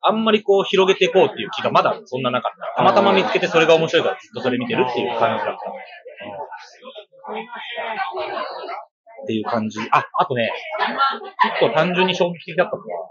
[0.00, 2.76] あんまりこう広げていこうっていう気がまだそんななかった。
[2.76, 5.60] たまたま見つけてそれが面白いからずっとそれ見てるっていう感じだった。
[9.22, 9.78] っていう感じ。
[9.90, 10.50] あ、あとね、
[11.60, 13.10] ちょっと単純に衝撃的だったのは、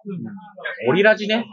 [0.90, 1.46] オリラジね。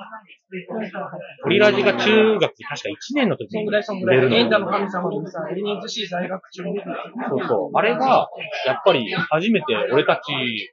[1.45, 4.37] オリラジが中学、確か1年の時にそんぐらいそんぐ出るの。
[4.37, 6.81] エンタの神様にさ、エリニーズシー在学中に。
[7.29, 7.77] そうそう。
[7.77, 8.29] あれが、
[8.67, 10.73] やっぱり初めて俺たち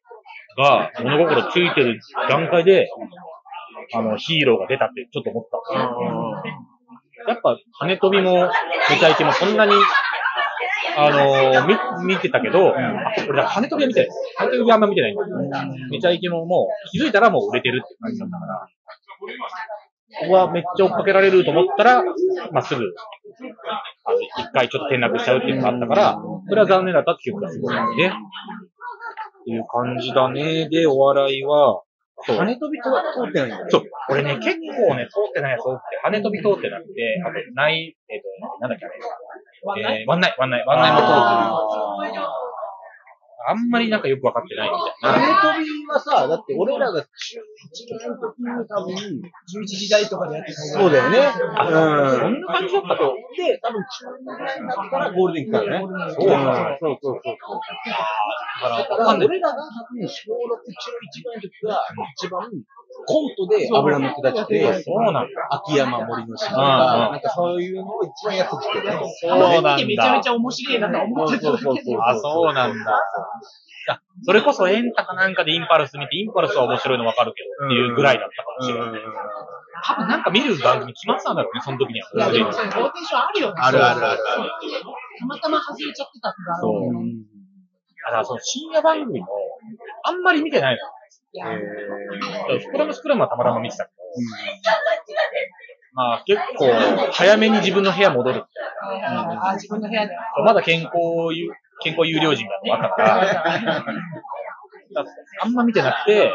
[0.57, 2.89] が物心ついてる段階で、
[3.93, 5.57] あの、ヒーローが出たってちょっと思った。
[7.27, 8.49] やっぱ、羽飛びも、
[8.89, 9.73] めちゃイケもそんなに、
[10.97, 11.75] あのーみ、
[12.15, 14.09] 見てたけど、あ俺だ羽飛びは見てない。
[14.37, 15.37] 羽飛びはあんま見てないんだけど、
[15.89, 18.67] めちゃイケももう、気づいたらもう売れてるって感じだったから、
[20.19, 22.83] ここはめっちゃ追っかけられると思ったら、まあ、すぐ、
[24.03, 26.17] あの、一回ちょっと転落しちゃうっていうのがあったから、
[26.49, 27.81] それは残念だったっていうのがすごいね。
[28.07, 30.67] っていう感じだね。
[30.69, 31.81] で、お笑いは、
[32.23, 32.33] そた。
[32.33, 32.37] う。
[32.37, 33.65] 羽飛びとは通ってないんだよ。
[33.69, 33.83] そう。
[34.09, 38.99] 俺ね、結構ね、通ってないやつ多くて、羽飛び通ってなくて、あと、ない、えっ、と、なんだっけあれ。
[39.63, 42.25] ワンナイえー、ワンナイ、ワンナイ、ワンナイも通ってる。
[43.41, 45.33] あんまりなんかよくわかってないみたいな。
[45.33, 51.17] 羽飛びはさ、だって俺らが中1の時に多分、11時台とかでやってたそうだよね。
[51.33, 53.17] そうんんな感じだったと。
[53.35, 55.81] で、多分中2ぐらいになったらゴールデン来たよね。
[55.81, 56.45] そううん
[56.79, 57.59] そうそうそうそう。
[58.61, 59.27] だから、だからわかんない。
[59.27, 61.81] 俺らが多分小6、中1ぐらいの時が
[62.13, 62.45] 一番
[63.05, 65.27] コントで油の下来て、そうなんだ。
[65.49, 68.99] 秋山森のシーンとか、なんかそういうのを一番やってきてね。
[69.21, 71.97] そうなんだ見てめちゃめちゃ面白いなと思ってただけで。
[71.99, 72.75] あ、そうなんだ。
[72.75, 72.75] い
[73.87, 79.01] や、それこそエンタかなんかでインパルス見て、インパルスは面白いのわかるけどっていうぐらいだったかもしれない。
[79.83, 82.09] 多分なんか見る番組決まってたんだろうね、その時には。
[82.13, 83.53] いや、でもそれローテーションあるよね。
[83.57, 84.19] あるあるある
[85.19, 87.03] たまたま外れちゃってたんだそうろう。
[88.07, 89.27] あ、だからその深夜番組も、
[90.03, 90.81] あんまり見てないの。
[91.33, 91.45] いや、
[92.59, 93.95] スクラムスクラムはたまたま見てたけど。
[95.93, 96.67] まあ結構、
[97.11, 98.41] 早めに自分の部屋戻るみ
[98.89, 99.49] たいな。
[99.49, 100.13] あ自分の部屋で。
[100.45, 100.93] まだ健康
[101.33, 101.51] 有、
[101.81, 103.85] 健康有料人があったから、
[105.41, 106.33] あんま見てなくて、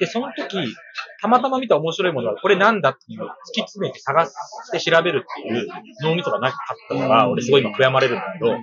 [0.00, 0.74] で、その時、
[1.20, 4.32] たまたま見た面白いものは、これなんだっていう、突き詰めて探し
[4.72, 5.68] て調べるっていう
[6.02, 8.56] 脳みそがなかったから、俺すごい今悔やまれるんだけど、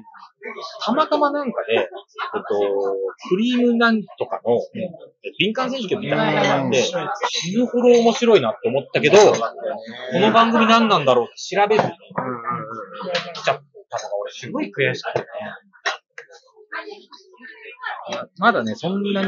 [0.81, 1.89] たまたまなんかで、えっと、
[3.29, 4.59] クリームなんとかの、
[5.39, 6.83] 敏感選手権みたいなのがあって、
[7.29, 9.33] 死ぬほど面白いなって思ったけど、こ
[10.13, 11.91] の番組何なんだろうって調べずに
[13.33, 13.57] 来ちゃっ
[13.89, 15.25] たのが俺すごい悔しくてね。
[18.37, 19.27] まだね、そんなに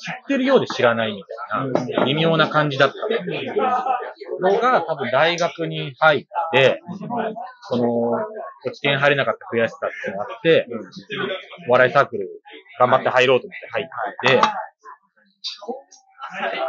[0.00, 2.96] 知ってるようで知らないみたいな、微妙な感じだった
[4.40, 6.80] のが、多分大学に入って、
[7.68, 8.10] その、
[8.64, 10.66] 落ち点入れなかった悔しさってのがあって、
[11.68, 12.28] お笑いサークル
[12.78, 13.86] 頑張って入ろうと思って入っ
[14.40, 14.48] て、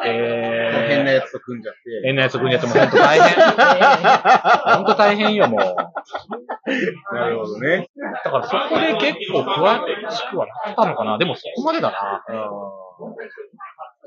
[0.06, 1.80] えー、変なやつと組んじゃって。
[2.04, 3.36] 変なやつ組んでやつも本当大変。
[4.76, 7.16] 本当大変よ、もう。
[7.16, 7.90] なるほどね。
[8.24, 11.18] だからそこで結構詳しくはなったのかな。
[11.18, 12.24] でもそこまでだな。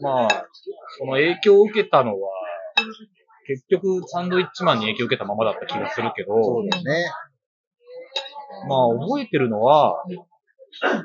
[0.01, 0.29] まあ、
[0.99, 2.31] その影響を受けたのは、
[3.47, 7.11] 結局サンドイッチマンに影響を受けたままだった気がするけど、そうだよね。
[8.69, 10.03] まあ覚えてるのは、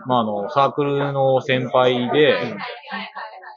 [0.06, 2.38] まああの、サークルの先輩で、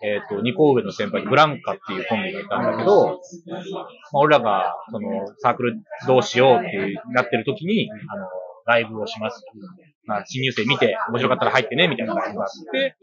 [0.03, 3.61] えっ、と、二個上の先輩にブランカっていうコンビがいたんだけど、まあ
[4.13, 8.27] 俺らが、その、サークルどうしようってなってる時に、あの、
[8.67, 9.45] ライブをします。
[10.07, 12.97] まあ、新入生見て、面白かったら入ってね、みたいなライブがあって、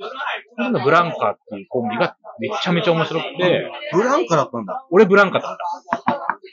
[0.57, 4.85] そのブランカっていうコンビがめちゃめちゃ面白くて、ブランカだったんだ。
[4.91, 5.57] 俺ブランカだった。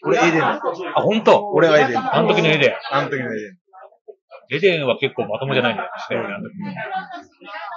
[0.04, 0.60] 俺エデンだ。
[0.96, 1.48] あ、本当？
[1.50, 1.98] 俺はエデン。
[1.98, 2.74] あの時のエデン。
[2.92, 3.58] あの時のエデン。
[4.50, 6.54] エデンは結構まともじゃないんだよ、してるねあの時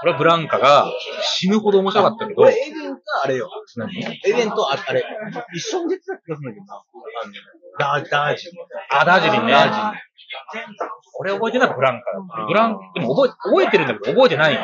[0.03, 0.91] 俺はブランカが
[1.21, 3.49] 死ぬほど面白かったけど、俺エデンかあれよ。
[3.77, 3.91] 何？
[3.97, 5.03] エデンとああれ、
[5.53, 6.83] 一緒に出てた気がするんだけどな。
[7.79, 8.49] ダー、ダージ。
[8.91, 9.51] あ、ダージリンね。
[9.53, 9.91] ダージリン
[11.19, 12.45] 俺覚えてないブランカ。
[12.45, 14.59] ブラン、でも覚え、覚えてるんだけど覚えてない。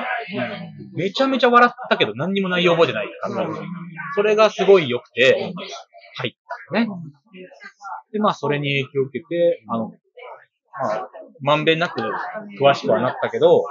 [0.94, 3.08] めちゃめちゃ笑ったけど何にも内容覚えてない。
[4.16, 5.54] それがすごい良くて、
[6.16, 6.36] 入っ
[6.72, 6.92] たよね。
[8.12, 9.92] で、まあそれに影響を受けて、あの、
[10.80, 11.10] まあ、
[11.42, 12.02] まんべんなく
[12.60, 13.64] 詳しくはなったけど、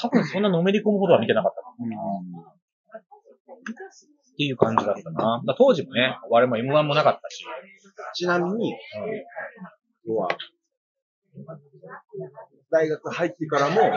[0.00, 1.60] 多分そんなのめり込むほどは見てなかった。
[1.60, 1.64] っ
[4.36, 5.42] ていう感じだったな。
[5.56, 7.44] 当時もね、我々も M1 もなかったし、
[8.14, 8.74] ちなみに、
[10.06, 10.28] 要は、
[12.70, 13.92] 大学入ってからも、例え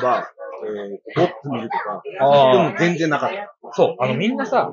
[0.00, 0.32] ば、
[0.64, 3.52] えー、ボップ見るとか、でも全然なかった。
[3.72, 4.72] そう、あのみんなさ、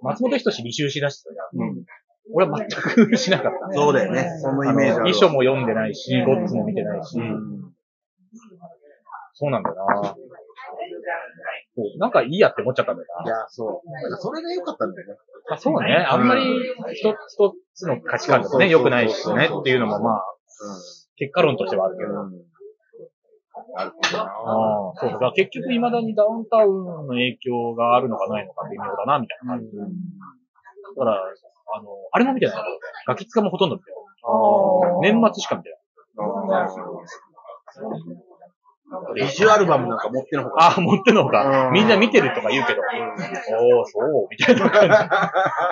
[0.00, 1.68] 松本人志履修しだしてたじゃん。
[1.68, 1.84] うん。
[2.32, 2.68] 俺は全
[3.06, 3.74] くしなかったね。
[3.74, 4.28] そうだよね。
[4.40, 5.10] そのイメージあるわ。
[5.10, 7.72] 遺書も読んでないし、ゴッツも見てないし、うん。
[9.38, 10.02] そうなんだよな。
[10.02, 13.24] そうなんかいいやって思っちゃったんだよな。
[13.24, 13.90] いや、そう。
[13.90, 15.14] なんかそれが良かったんだよね。
[15.48, 15.94] まあ、そうね。
[15.94, 16.42] あんまり
[16.92, 20.24] 一つ一つの価値観だとね、良くないしねっていうのもまあ、
[21.16, 22.10] 結果論としてはあるけど。
[22.10, 22.32] うん。
[23.76, 24.24] なるほどな。
[24.24, 25.12] ああ、そうだ。
[25.12, 29.66] だから結局未だにダウンタウンの影響があるのかないのか微妙だな、みたいな感じ。
[29.76, 31.22] だから、
[31.76, 32.56] あの、あれも見てない。
[33.06, 33.96] ガキツカもほとんど見てな
[35.08, 35.12] い。
[35.12, 35.78] 年末しか見てない。
[39.14, 40.68] ビジュアルバムなんか持ってのほうが。
[40.68, 41.70] ああ、持ってんのほかう。
[41.70, 44.88] んみんな見てるとか言うけど、おー、そう、みたいな感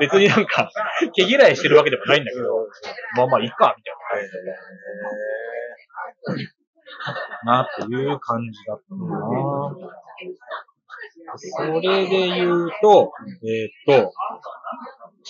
[0.01, 0.07] じ。
[0.07, 0.71] 別になんか、
[1.15, 2.69] 毛嫌いしてるわけでもないんだけど、
[3.17, 4.27] まあまあ、いいか、みたいな
[6.27, 6.57] 感じで。
[7.45, 9.01] な、っていう感じだったな。
[11.37, 13.13] それで言うと、
[13.43, 14.13] えーっと、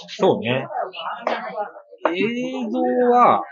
[0.08, 0.66] そうね。
[2.12, 2.80] 映像
[3.10, 3.42] は、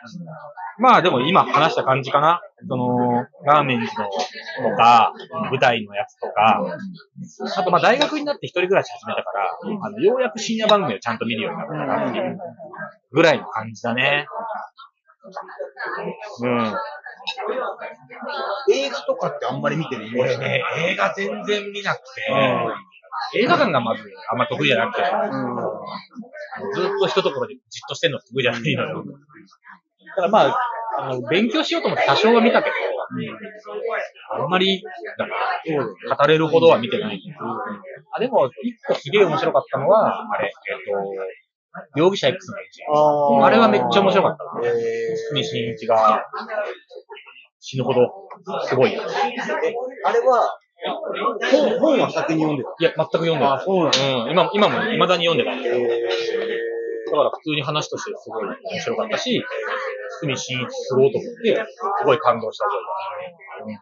[0.79, 2.41] まあでも今話した感じかな。
[2.69, 3.87] その、ラーメンズ
[4.65, 5.13] のとか、
[5.51, 6.63] 舞台のやつとか、
[7.59, 12.39] あとまあ大学になって一人暮らし始めたから、あの、ようやく深夜番組をちゃんと見るようになったなっていう
[13.13, 14.27] ぐらいの感じだね。
[16.43, 16.75] うん。
[18.71, 20.07] 映画とかってあんまり見てる。
[20.19, 22.23] 俺ね、映画全然見なくて、
[23.35, 25.81] 映画館がまずあんま得意じゃなくて、あの
[26.75, 29.05] ずっと一ところでじっとしてんの得意じゃないのよ。
[30.07, 30.59] だからまあ、
[30.99, 32.75] あの、勉強しようと思って多少は見たけど、
[34.33, 34.83] あんまり、
[35.19, 37.21] だな、語れるほどは見てない。
[38.13, 44.69] あ、でも、一個すげえ面白かったのは、あれ、えっと、容疑者 X の演じああれはめっちゃ面白かった。
[44.69, 46.25] え堤真一が
[47.59, 48.29] 死ぬほど
[48.67, 48.93] すごい。
[48.93, 49.01] いー、
[50.05, 52.71] あれは、本、本は先に読んでた。
[52.85, 53.65] や、全く読んでない。
[53.65, 55.65] そうなんうん、今、今も未だに読んでない。
[55.65, 56.75] え
[57.07, 59.43] だから普通に話としてすごい面白かったし、
[60.21, 61.55] 堤真一すごいと思って、
[62.01, 63.67] すごい感動した覚えがある。
[63.69, 63.79] うん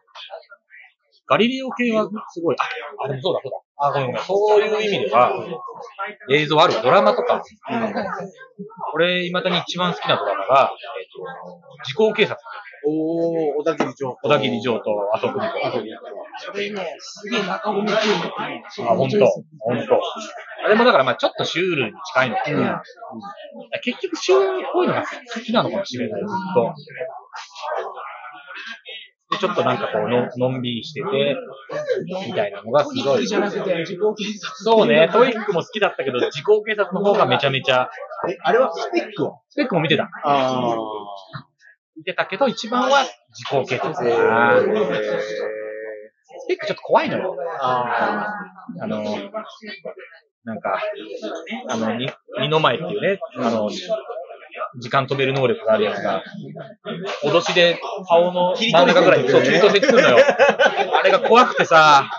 [1.33, 3.89] ガリレオ系はすごい、あ、あ、でもそうだ、そうだ。
[3.89, 4.23] あ、ごめんごめん。
[4.23, 5.33] そういう意味では、
[6.31, 7.43] 映像あるわドラマとか。
[8.93, 12.37] 俺、未だに一番好きなドラマが、えっ、と、時効警察。
[12.85, 14.17] おー、小田切城。
[14.23, 16.03] 小田切城と麻生久美子。
[16.39, 18.65] それね、すげえ中込みっていうのってね。
[18.89, 19.19] あ、ほんと、
[19.61, 20.01] ほんと。
[20.65, 22.83] あれもだから、まあちょっとシュールに近いのかな。
[23.83, 26.75] 結局、シュールっぽいのが好きなのかもしれない、ずっと。
[29.33, 31.37] で、ちょっとなんかこうの、のんびりしてて、
[32.27, 33.03] みたいなのがすごい。
[33.03, 34.65] トイックじゃなくて、時効警察。
[34.65, 37.89] そうね、トリックも好きだったけど、時効警察の方がめちゃめちゃ、
[38.29, 40.11] え、あれはスペックはスペックも見てた。
[40.25, 41.52] あ見
[42.05, 44.07] てたけど、一番は時効警察ー。
[44.07, 44.55] えだな。
[44.59, 47.37] ー、スペックちょっと怖いのよ。
[47.61, 48.29] あ
[48.81, 49.03] あの、
[50.45, 50.81] なんか、
[51.69, 53.71] あの、に二の前っていうね、あの、
[54.81, 56.23] 時間止める能力があるやつが、
[57.25, 57.79] 脅しで
[58.09, 60.19] 顔の真ん中ぐらいに、そう、切り取せてくるのよ。
[60.99, 62.11] あれが怖くてさ、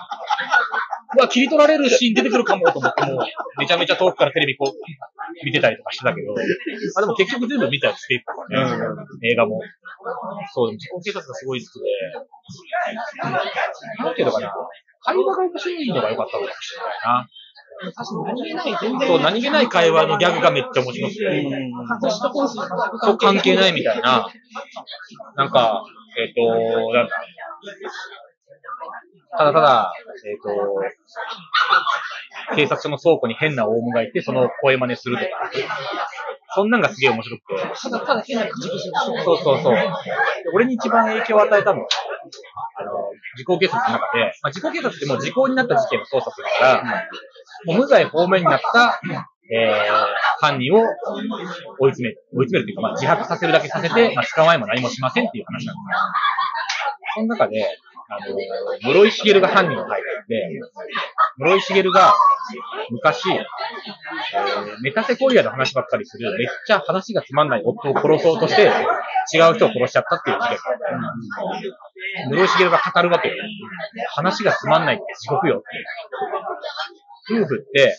[1.17, 3.25] うわ、切り取られるシーン出てくるかもと思って、もう、
[3.59, 4.73] めちゃめちゃ遠くからテレビこう、
[5.43, 6.33] 見てたりとかしてたけど、
[6.97, 9.61] あ、でも結局全部見たやつっていうかね、映画も。
[10.53, 11.85] そう、でも自己警察がすごい好きで、
[14.03, 14.53] なんていうのかな、
[15.01, 17.29] 会話が面白いのが良かったのかもしれないな。
[17.95, 19.07] 確かに何気ない、全然。
[19.07, 21.47] そう、何気ない会話のギャグがめっちゃ面白くて、
[23.01, 24.27] そう関係ないみたいな、
[25.35, 25.83] なんか、
[26.17, 27.15] えっ、と、なんだ、
[29.35, 29.91] ただただ、
[30.27, 30.49] えっ、と、
[32.55, 35.29] 警察署の倉庫に変なオウムがいて、その声真似するとか、
[36.55, 38.91] そんなんがすげえ面白くて、ただただ変な口癖でしょ。
[39.23, 39.73] そうそうそう。
[39.73, 39.81] で
[40.53, 41.87] 俺に一番影響を与えたのは、
[42.79, 42.91] あの、
[43.35, 46.83] 時効警察の中で、まあ、時効警察ってもう時効になった事件を捜査するから、
[47.65, 49.01] もう無罪方面になった、
[49.51, 49.71] えー、
[50.39, 50.83] 犯人を
[51.79, 52.23] 追い詰める。
[52.33, 55.77] 追い詰めるっていうか、まあ、自白させるだけさせて、まあ、捕まえも何もしませんっていう話なんですよ。
[57.15, 57.77] その中で、
[58.13, 60.59] あの、室井茂が犯人を書いてて、
[61.37, 62.13] 室井茂が
[62.91, 63.43] 昔、えー
[64.81, 68.63] メタセコイアの話ばっかりする、めっちゃ話がつまんない夫を殺そうとして、
[69.33, 71.69] 違う人を殺しちゃったっていう事件があって、
[72.29, 73.35] 室井茂が語るわけよ。
[74.09, 75.65] 話がつまんないって地獄よって。
[77.31, 77.97] 夫婦って、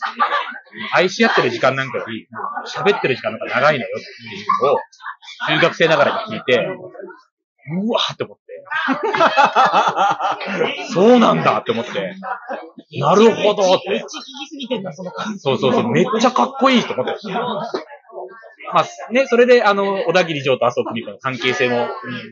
[0.92, 2.28] 愛し合ってる時間なんかより、
[2.66, 4.78] 喋ってる時間なんか長いのよっていうのを、
[5.48, 6.66] 中学生ながらに聞いて、
[7.80, 8.43] うわーって思って。
[10.92, 12.14] そうなんだって思って。
[12.98, 14.08] なるほどってめっちゃ聞。
[14.22, 17.14] きすぎてんだ、その感そうそうそう、めっちゃかっこいいと思って。
[18.72, 21.88] まあね、それで、あの、小田切城と麻生久美子の関係性も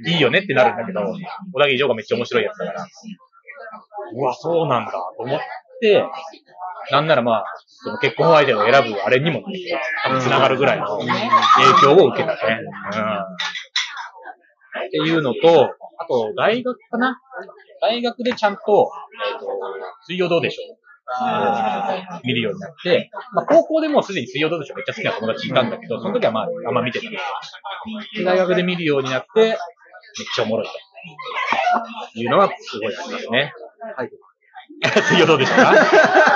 [0.06, 1.00] いいよねってなるんだけど、
[1.52, 2.86] 小田切城がめっちゃ面白いやつだから。
[4.14, 5.40] うわ、そうなんだと思っ
[5.80, 6.04] て、
[6.90, 9.42] なんならまあ、その結婚相手を選ぶあれにも
[10.04, 11.10] 多分繋がるぐらいの影
[11.82, 12.60] 響を受けたね。
[12.94, 13.02] うん。
[14.86, 15.70] っていうのと、
[16.02, 17.20] あと、大学かな？
[17.80, 18.90] 大学でちゃんと、
[19.32, 19.46] えっ、と、
[20.06, 20.76] 水曜どうでしょう？
[22.24, 24.76] 見るようになって、まあ、高校でもうすでに水曜どうでしょう？
[24.76, 27.12] めっちゃ好きな友達いたんだけど、その時はまあ、あんま見てない。
[28.16, 29.54] で大学で見るようになって、めっ
[30.34, 30.72] ちゃおもろいと。
[32.14, 33.52] いうのはすごいありますね。
[33.96, 34.10] はい。
[35.08, 35.70] 水曜どうでしょうか？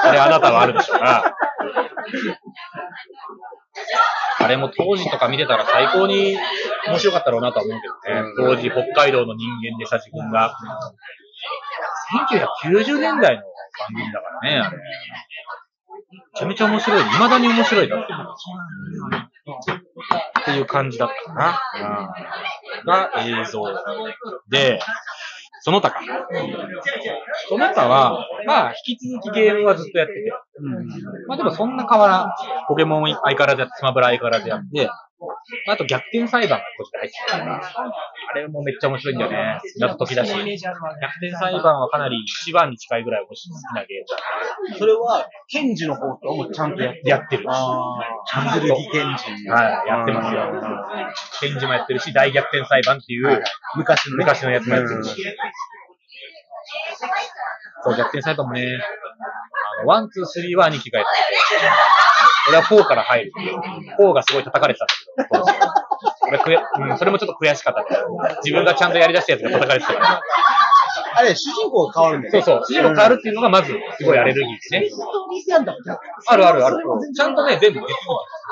[0.09, 1.35] あれあなたはあるでしょうか？
[4.39, 6.37] あれも当時とか見てたら最高に
[6.87, 8.31] 面白かったろうなとは思うけどね。
[8.37, 10.55] 当時北海道の人間でさ、自分が。
[12.29, 13.53] 1990年代の番
[13.95, 14.77] 組だからね、あれ。
[14.77, 14.83] め
[16.35, 17.05] ちゃめちゃ面白い。
[17.05, 18.13] 未だに面白いだって。
[20.41, 21.59] っていう感じだったかな。
[22.81, 23.65] うん、が映像。
[24.49, 24.79] で、
[25.67, 26.01] その他か。
[27.49, 30.31] その他は、まあ、引き続きゲームはずっとやってて。
[31.27, 32.31] まあでもそんな変わらん。
[32.69, 34.89] ポケモン相変わらずやって、スマブラ相変わらずやって、
[35.69, 39.61] あと逆転裁判がこっちで入ってたから、あれもめっちゃ面白いんだよね。
[39.79, 40.29] 謎解きだし。
[40.29, 44.79] 逆転裁判はかなり一番に近いぐらい面白い好きなゲームだ。
[44.79, 47.45] それは、検事の方ともちゃんとやってる。
[47.49, 47.97] あ
[48.29, 48.67] ちゃんと。
[48.91, 49.49] 検事。
[49.49, 50.53] はい、やってますよ。
[51.41, 53.43] 検事もやってるし、大逆転裁判っていう、
[53.77, 54.25] 昔のね。
[54.25, 55.17] 昔のやつもやってるし。
[57.85, 58.67] そう、逆転裁判もね、
[59.79, 61.27] あの、 one、two、three は兄貴がやってて、
[62.49, 63.33] 俺はフォーから入る。
[63.97, 65.45] フォーがすごい叩かれてたんだけど、
[66.29, 68.37] 俺くや、うん、それもちょっと悔しかったね。
[68.45, 70.23] 自分がちゃんとやり出したやつが叩かれてたから。
[71.19, 72.43] あれ、主人公が変わるんだよね。
[72.43, 72.65] そうそう。
[72.69, 74.85] 主人公変わるっていうのがまず、すごいアレルギーですね。
[76.29, 76.77] あるあるある。
[77.15, 77.93] ち然ゃんとね、全部出て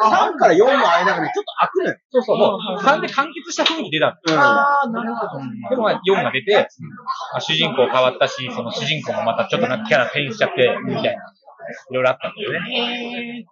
[0.03, 1.97] 3から4の間がね、ちょっと開くのよ。
[2.11, 4.19] そうそう、もう3で完結した雰囲気出た。
[4.39, 5.45] ああ、なるほど。
[5.71, 11.23] でもまあ4が出て、まあ、主人公変わったし、その主人公もまたちょっとなんかキャラ変異しちゃって、みたいな。
[11.91, 13.45] いろいろあったんだよね。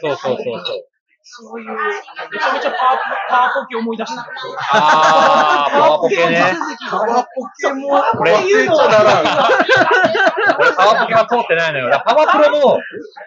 [0.00, 0.90] そうそうそうそう。
[1.22, 4.26] そういう、めちゃめちゃパワーポケ思い出した。
[4.72, 6.42] あー、パワポケね。
[6.90, 10.58] パワポケも俺忘れちゃならん。
[10.58, 12.02] 俺パワポケが通ってないのよ。
[12.04, 12.80] パワプロも、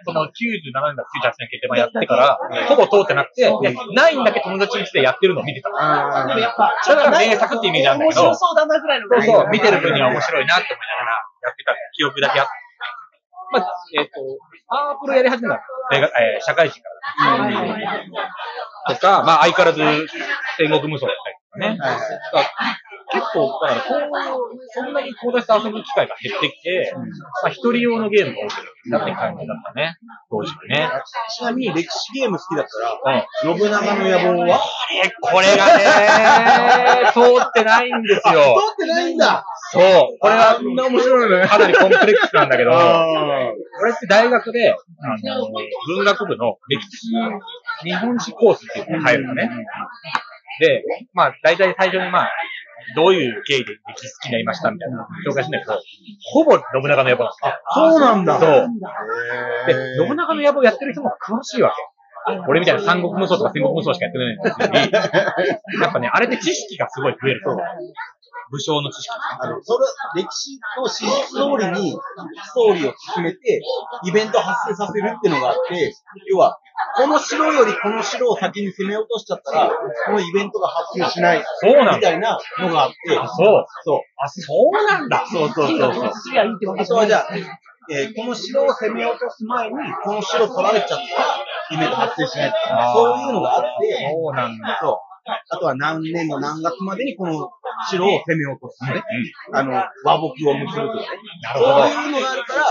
[0.04, 5.70] その97年だ、98年決定版やってから、ほぼ通ってなくて、でないんだけ友達にしてやってるのを見てた。
[5.72, 9.08] あでもやっぱ、だから名作ってイメージあるんだけど面白そうだなぐらいの。
[9.08, 12.63] そうそう、見てる分には面白いなって思いながらやってた記憶だけあって。
[13.54, 14.12] まあ、えっ、と、
[14.68, 16.90] パワープロやり始めたの大学えー社会人か
[18.88, 18.96] ら。
[18.96, 20.08] とか、まあ相変わらず
[20.58, 21.68] 戦国無双やったりとかね。
[21.80, 22.83] はいはい
[23.14, 26.92] 結構、だからこう、そんなに友達と遊ぶ機会が減ってきて、
[27.44, 29.98] まあ一人用のゲームが多くなって感じだったね。
[30.30, 30.90] 当時はね。
[31.30, 33.54] ちなみに歴史ゲーム好きだったうん。
[33.54, 34.60] ら、信長の野望は？
[35.06, 38.56] え、これがね、通ってないんですよ。
[38.78, 39.84] 通ってないんだそう。
[40.20, 41.48] これはあんな面白いのね。
[41.48, 43.06] かなりコンプレックスなんだけど、あ
[43.82, 44.76] 俺って大学で、あ
[45.38, 45.48] の、
[45.96, 47.08] 文学部の歴史
[47.84, 49.50] 日本史コースっていうのに入るのね。
[50.60, 50.84] で、
[51.14, 52.32] まあ、大体最初にまあ、
[52.96, 55.80] どういう経緯で歴史好きになりましたみたいな紹介するんだけど、
[56.32, 57.92] ほぼ信長の野望なんですよ。
[57.92, 58.40] そうなんだ。
[58.40, 58.50] そう。
[59.70, 61.76] へで、ー信長の野望やってる人も詳しいわけ。
[62.48, 64.92] 俺みたいな三国無双とか戦国無双しかやってないのに、
[65.82, 67.58] やっぱね、あれで知識がすごい増えると。
[68.54, 69.10] 武将の知識。
[69.40, 71.98] あの、それ、歴史の史実通りに
[72.44, 73.62] ストーリーを進めて、
[74.06, 75.92] イベントを発生させるっていうのがあって、
[76.30, 76.60] 要は、
[76.96, 79.72] この城よりこの城を先に攻め落としちゃったら、
[80.06, 81.96] このイベントが発生しない、そうなんだ。
[81.98, 83.28] みたいなのがあって、そう。
[83.84, 84.00] そう。
[84.18, 85.26] あ、そうなんだ。
[85.26, 86.12] そうそうそうそう。
[86.78, 87.28] あとはじゃあ、
[87.92, 89.76] えーこの城を攻め落とす前に、
[90.06, 91.00] この城取られちゃったら、
[91.72, 92.54] イベント発生しない
[92.94, 94.80] そういうのがあって、そうなんだ。
[94.82, 95.13] そう。
[95.26, 97.50] あとは何年の何月までにこの
[97.90, 99.02] 城を攻め落とすね。
[99.54, 99.72] あの、
[100.04, 101.08] 和睦を結ぶとかね。
[101.42, 101.88] なるほど。
[101.88, 102.66] そういうのがあるから、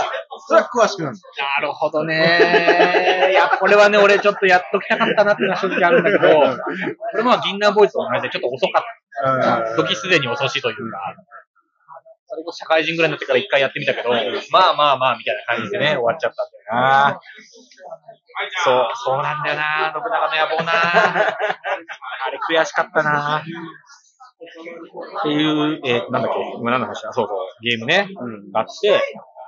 [0.47, 1.17] それは詳しくなる
[1.61, 3.29] なるほどね。
[3.31, 8.83] いや、これはね、俺ちょっとやっときたかったなっていうのは正直あるんだけど、これも銀杏ボーイズと同じでちょっと遅かっ
[9.41, 9.75] た。
[9.75, 11.15] 時すでに遅しというか、
[12.33, 17.21] それこそ社会人ぐらいになってから一回やってみたけど、まあまあまあみたいな感じでね、終わっちゃったんだよな。
[18.63, 20.73] そう、そうなんだよな、信長の野望な。
[20.73, 23.37] あれ悔しかったな。
[23.37, 23.43] っ
[25.23, 28.09] ていう、えー、なんだっけ、今何の話だそうそう、ゲームね、
[28.51, 28.99] があって、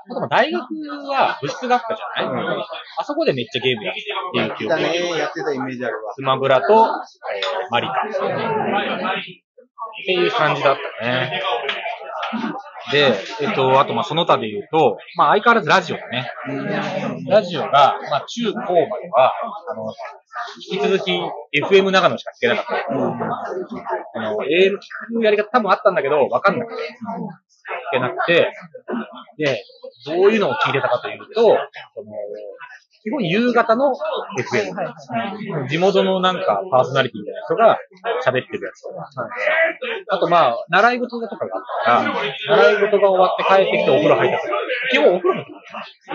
[0.07, 0.63] あとまあ大学
[1.09, 2.65] は部室があったじゃない、
[2.99, 6.13] あそこでめっちゃゲームやってっていう記憶がだね、やってたイメージあるわ。
[6.13, 6.71] スマブラと、えー
[7.71, 7.93] マリカ。
[9.95, 11.41] っていう感じだったね。
[12.91, 16.31] で、えっと、あと、ま、その他で言うと、まあ、相変わらずラジオだね。
[17.27, 19.33] ラジオが、まあ、中高までは、
[19.69, 19.93] あの、
[20.71, 21.11] 引き続き
[21.61, 22.85] FM 長野しか聞けなかった。
[22.89, 26.83] あの、AM 聞くやり方多分あったんだけど、わかんなくて。
[26.83, 28.51] 聞けなくて、
[29.37, 29.63] で、
[30.05, 31.57] どういうのを聞いてたかというと、その、
[33.05, 33.93] 基本夕方の
[34.39, 35.67] FM。
[35.69, 37.77] 地元のなんかパーソナリティみたいな人が
[38.25, 39.07] 喋ってるやつとか。
[40.09, 44.53] あとまあ、習い事とかがあったから、習い事が終わって帰ってきてお風呂入ったとか。
[44.89, 45.51] 基本お風呂の時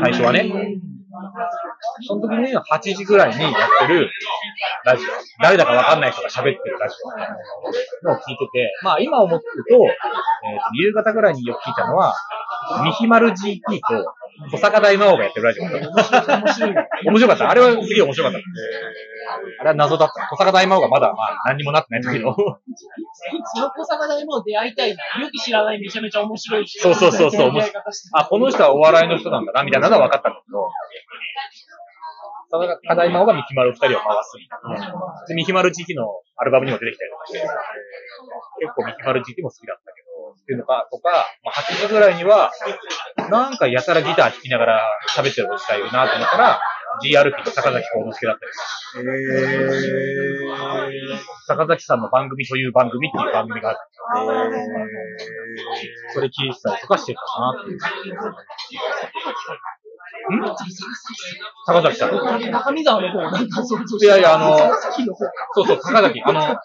[0.02, 0.50] 最初はね。
[2.06, 3.52] その時に8時ぐらいにやっ
[3.86, 4.10] てる
[4.84, 5.08] ラジオ。
[5.42, 6.96] 誰だかわかんない人が喋ってるラジ
[8.04, 9.90] オのを聞いてて、まあ今思ってると、えーと
[10.74, 12.14] 夕方ぐらいによく聞いたのは、
[12.84, 14.14] ミヒマル GT と
[14.50, 16.38] 小坂大魔王がやってるラジオだった。
[16.38, 16.74] 面白い。
[17.04, 17.50] 面白かった。
[17.50, 18.38] あれはすげえ面白かった。
[19.60, 20.28] あれは謎だった。
[20.30, 22.34] 小坂大魔王がまだまあ何にもなってないんだけど。
[22.34, 25.22] その小坂大も出会いたいな。
[25.22, 26.80] よく知らないめちゃめちゃ面白い人。
[26.82, 27.52] そうそうそうそう
[28.12, 30.70] あ、この人はお笑いの人なんだな、みたいなのは分かったんだけど、
[32.50, 35.24] その課題魔王がミキマル二人を回すみたいな。
[35.28, 39.99] で、ミキマル GT のアルバムにも出てきたりとかして、結構ミキマル GT も好きだったけど、
[40.38, 42.50] っていうのか、とか、まあ、8時ぐらいには、
[43.30, 44.82] なんかやたらギター弾きながら
[45.16, 46.60] 喋ってるおじさんいるなと思ったら、
[47.02, 48.64] GRP と坂崎幸之助だったりとか、
[50.90, 50.98] へ
[51.46, 53.78] 坂崎さんの番組という番組っていう番組がある。
[56.12, 58.18] それ聞いてたりとかしてたかなっていう。
[60.30, 60.40] ん？
[61.66, 62.10] 坂崎さん。
[62.10, 64.58] 高見沢の方なんか想像いやいやあの。
[65.54, 66.22] そうそう、坂崎。
[66.22, 66.56] あの、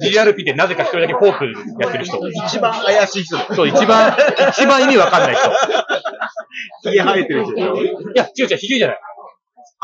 [0.00, 1.44] GRP でなぜか一人だけフォーク
[1.82, 2.18] やってる人。
[2.18, 3.54] ー一番怪しい人だ。
[3.54, 4.16] そう、一番、
[4.50, 5.50] 一番意味わかんない人。
[6.92, 9.00] 家生えてる人でしょいや、違う違う、ひげじゃない。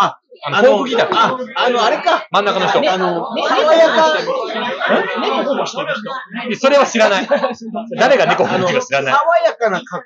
[0.05, 1.09] あ、あの、フォークギター。
[1.13, 2.27] あ、あの、あれか。
[2.31, 2.79] 真ん中の人。
[2.79, 4.15] あの、ね爽やか。
[5.21, 5.95] 猫保護してる
[6.51, 6.61] 人。
[6.61, 7.29] それは知らない。
[7.99, 9.15] 誰が猫あの、保護か知らない。
[9.15, 10.05] 爽やかな格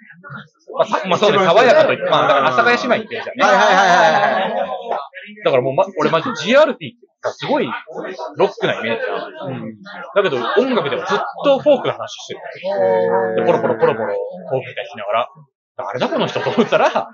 [0.76, 3.44] まあ、さまあそうね、爽やかと言って、まあ、だから、阿佐ヶ谷姉妹ってるじゃんね。
[3.44, 5.44] はいはいはいはいはい。
[5.44, 9.00] だからもう、ま、俺マジ GRT ってすごいロックなイメージ
[10.14, 12.40] だけど、音楽ではずっとフォークの話してる。
[13.36, 14.14] でポロポロポロポロ
[14.50, 15.28] フォークみたいにしながら、
[15.78, 17.10] あれだこの人と思ったら、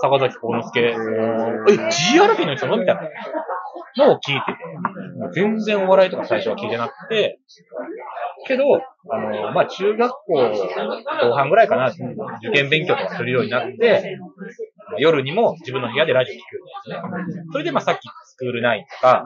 [0.00, 3.02] 坂崎幸之助、え、GRP の人のみたいな
[3.96, 4.12] の？
[4.12, 4.52] を聞いて。
[5.32, 7.40] て、全然お笑いとか最初は聞いてなくて、
[8.46, 8.64] けど、
[9.10, 11.98] あの、まあ、中学校後半ぐらいかな、受
[12.52, 14.18] 験勉強とかするようになって、
[14.98, 17.42] 夜にも自分の部屋でラジオ聞くようになってね。
[17.52, 19.24] それで、まあ、さっきスクールナインとか、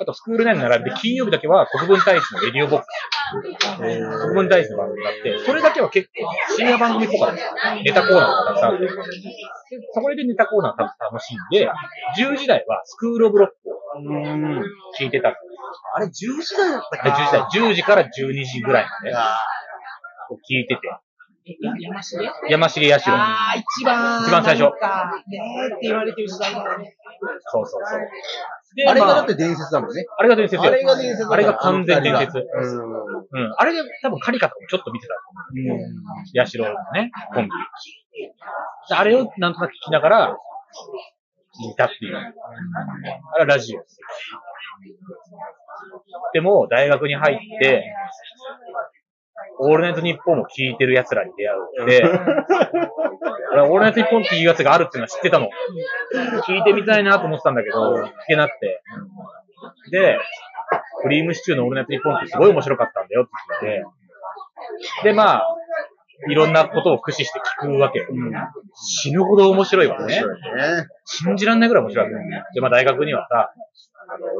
[0.00, 2.88] あとスクールナインの並びで金曜日だけは国分太一のレディオボックス。
[3.32, 7.32] 国分太一の番組があって、それだけは結構深夜番組っぽか。
[7.32, 8.86] ネタコーナーがたくさんあって。
[8.86, 8.92] で
[9.92, 11.68] そこでネタコーナー楽しんで、
[12.18, 13.76] 10時台はスクールオブロックを
[14.98, 15.34] 聞いてたの。
[15.94, 19.36] あれ、10時台だったっけ10時台、10時から12時ぐらいまであ
[20.48, 20.80] 聞いてて。
[21.46, 22.18] 山重
[22.48, 23.14] 山重八代。
[23.14, 24.24] あー、一番。
[24.24, 26.96] 一番最初ねーって言われてる時代だよね。
[27.46, 28.00] そうそうそう。
[28.74, 30.04] であれがまだって伝説だもんね。
[30.18, 30.62] あれが伝説よ。
[30.62, 32.38] あれが伝説だあれが完全伝説。
[32.38, 32.90] うん。
[32.90, 33.54] うん。
[33.56, 36.38] あれで多分カリカとかもちょっと見てたと思う。
[36.38, 37.50] 八代のね、コンビ。
[38.88, 40.36] であれをなんとなく聞きながら、
[41.58, 42.16] 聞いたっていう。
[42.16, 44.00] あれはラジオです。
[46.34, 47.84] でも、大学に入って、
[49.58, 52.02] オールナイトニッポンを聞いてる奴らに出会うので、
[53.62, 55.48] オールナイトニッポンっていうやつがあるっていうのは知ってたの。
[56.46, 58.82] 聞いてみたいなと思ってたんだけど、聞けなくて。
[59.90, 60.18] で、
[61.02, 65.46] クリームシチューのオールナイトニッポンってすごい面白かったんだよって聞いて、で、まあ、
[66.28, 68.06] いろんなことを駆使して聞くわけよ。
[68.74, 70.14] 死ぬほど面白いわね。
[70.14, 70.22] ね。
[71.04, 72.54] 信じらんないぐらい面白いわけ。
[72.54, 73.52] で、まあ大学にはさ、
[74.08, 74.30] あの、え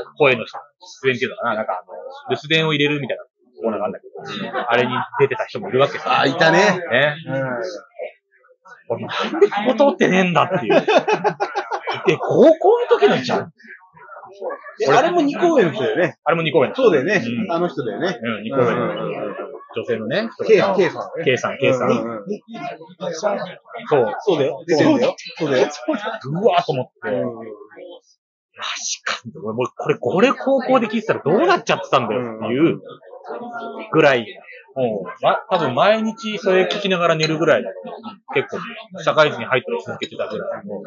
[0.00, 1.92] っ、と、声の出演っていうのかな、なんかあの、
[2.30, 3.24] 留守電を入れるみたいな
[3.60, 4.06] コーナーがあるんだけ
[4.50, 6.20] ど、あれに出てた人もいるわけさ。
[6.20, 6.58] あ、いたね。
[6.90, 7.16] ね。
[8.88, 10.74] 俺なんでここ通ってねえんだっていう。
[12.06, 13.52] で、高校の時のじゃん。
[14.78, 16.18] であれも2公演の人だよね。
[16.24, 16.72] あれも2公演。
[16.74, 17.46] そうだよねう。
[17.46, 18.18] んあの人だよね。
[18.20, 19.50] うん、2公演。
[19.76, 21.24] 女性のね、人 K が K さん。
[21.24, 21.90] K さん、K さん。
[21.90, 22.24] うんうん
[23.88, 24.14] そう。
[24.20, 24.64] そうだよ。
[24.66, 25.16] 出てんだよ。
[25.38, 25.68] そうだよ。
[26.24, 27.10] うわーと思って、
[28.60, 29.22] マジか。
[29.40, 32.80] もうこれ、これ高校で聞いてたらどうなっちゃってたんだよっていう
[33.92, 34.26] ぐらい、
[34.74, 37.70] もう、ま、多分毎日それ聞きながら寝るぐらいだ
[38.34, 38.58] 結構、
[39.02, 40.82] 社会人に入って続けてたぐらいの、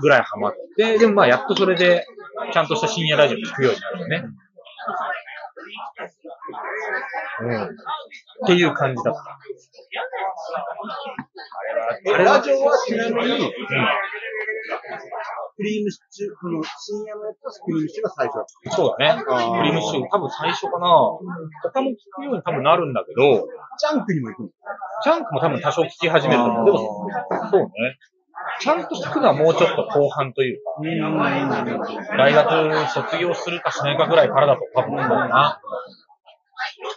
[0.00, 2.06] ぐらいハマって、でもまあやっとそれで、
[2.52, 4.24] ちゃんとした深夜ラジオ聞くようになるよね。
[7.40, 7.62] うん。
[7.64, 7.68] っ
[8.46, 9.20] ていう感じだった。
[12.14, 13.48] あれは、ラジオはちなみに、うん。
[15.62, 18.70] クリームシチュー、この深夜のやつはクリームシチューが最初だった。
[18.74, 19.22] そうだね。
[19.22, 19.30] ク
[19.62, 20.90] リームシチュー、多分最初かな。
[21.62, 23.46] 他も聞くように多分なるんだけど、
[23.78, 24.48] ジャンクにも行くの。
[25.06, 26.66] チャンクも多分多少聞き始めると思う。
[26.66, 26.78] でも、
[27.50, 27.70] そうね。
[28.58, 30.82] ちゃんと聞くのはもうちょっと後半というか、
[32.18, 35.60] 大学卒業するかしないかぐらいからだと多分思うな。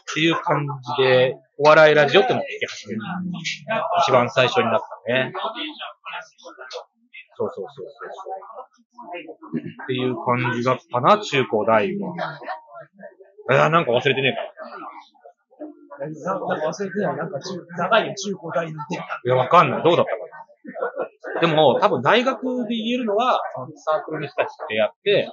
[0.02, 0.66] っていう感
[0.98, 3.02] じで、お笑いラジオってのを聞き始める。
[4.02, 5.34] 一番最初になったね。
[7.38, 8.32] そうそうそうそうそ
[9.54, 9.60] う。
[9.60, 12.16] っていう感じだったな、中高大は。
[13.52, 14.40] えー、なんか忘れてねえか。
[16.00, 17.18] なんか忘れてない。
[17.18, 18.96] なんか中、長いよ、中高大にって。
[18.96, 19.84] いや、わかんない。
[19.84, 21.42] どうだったかな。
[21.42, 23.40] でも、多分大学で言えるのは、
[23.76, 25.30] サークルの人たちと出会って、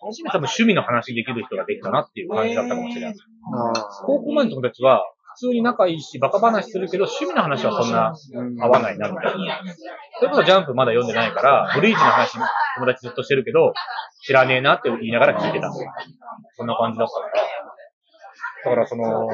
[0.00, 3.14] 初めて多分趣味の話できる人ができたなっていう感じだったかもしれない。
[4.04, 5.02] 高校までの友達は、
[5.34, 8.14] 普通に仲いいし、バカ話するけど、趣味の話はそんな
[8.64, 9.60] 合わないな、みたいな。
[10.18, 12.38] それこそジャンプまだ読んでないから、ブリーチの話、
[12.76, 13.74] 友達ずっとしてるけど、
[14.22, 15.70] 知らねえなって言いながら聞いてた。
[16.56, 17.32] そんな感じだったから。
[18.64, 19.28] だからその、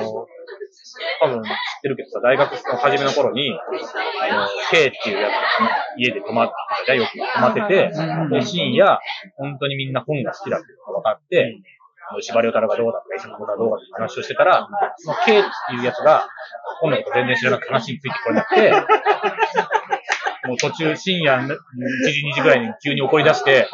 [1.22, 1.50] 多分知っ
[1.82, 6.50] てるけどさ、大学の初めの頃に、あの、K っていうやつが家で泊まっ
[6.86, 7.92] てよく泊まってて、
[8.30, 8.98] で、深夜、
[9.36, 11.60] 本当にみんな本が好きだって分かって、
[12.20, 16.26] 司馬遼太郎がどうだとか、石野太郎がどうだって話をしてたら、その K っていうやつが、
[16.80, 18.72] 本のこと全然知らなくて話についてこれなくて、
[20.48, 21.54] もう途中深夜1時、
[22.26, 23.68] 2時ぐらいに急に怒り出して、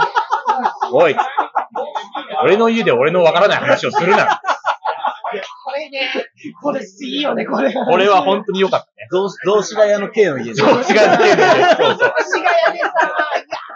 [0.93, 1.17] おい、
[2.43, 4.41] 俺の家で俺のわからない話をするな。
[5.65, 6.09] これね、
[6.63, 6.87] これい
[7.19, 7.73] いよね、これ。
[7.73, 9.09] これは本当に良かったね。
[9.11, 10.55] 同同志ヶ谷の K の家で。
[10.55, 12.15] そう、違うっていうので、そうそう。
[12.17, 12.91] 足がやでさ、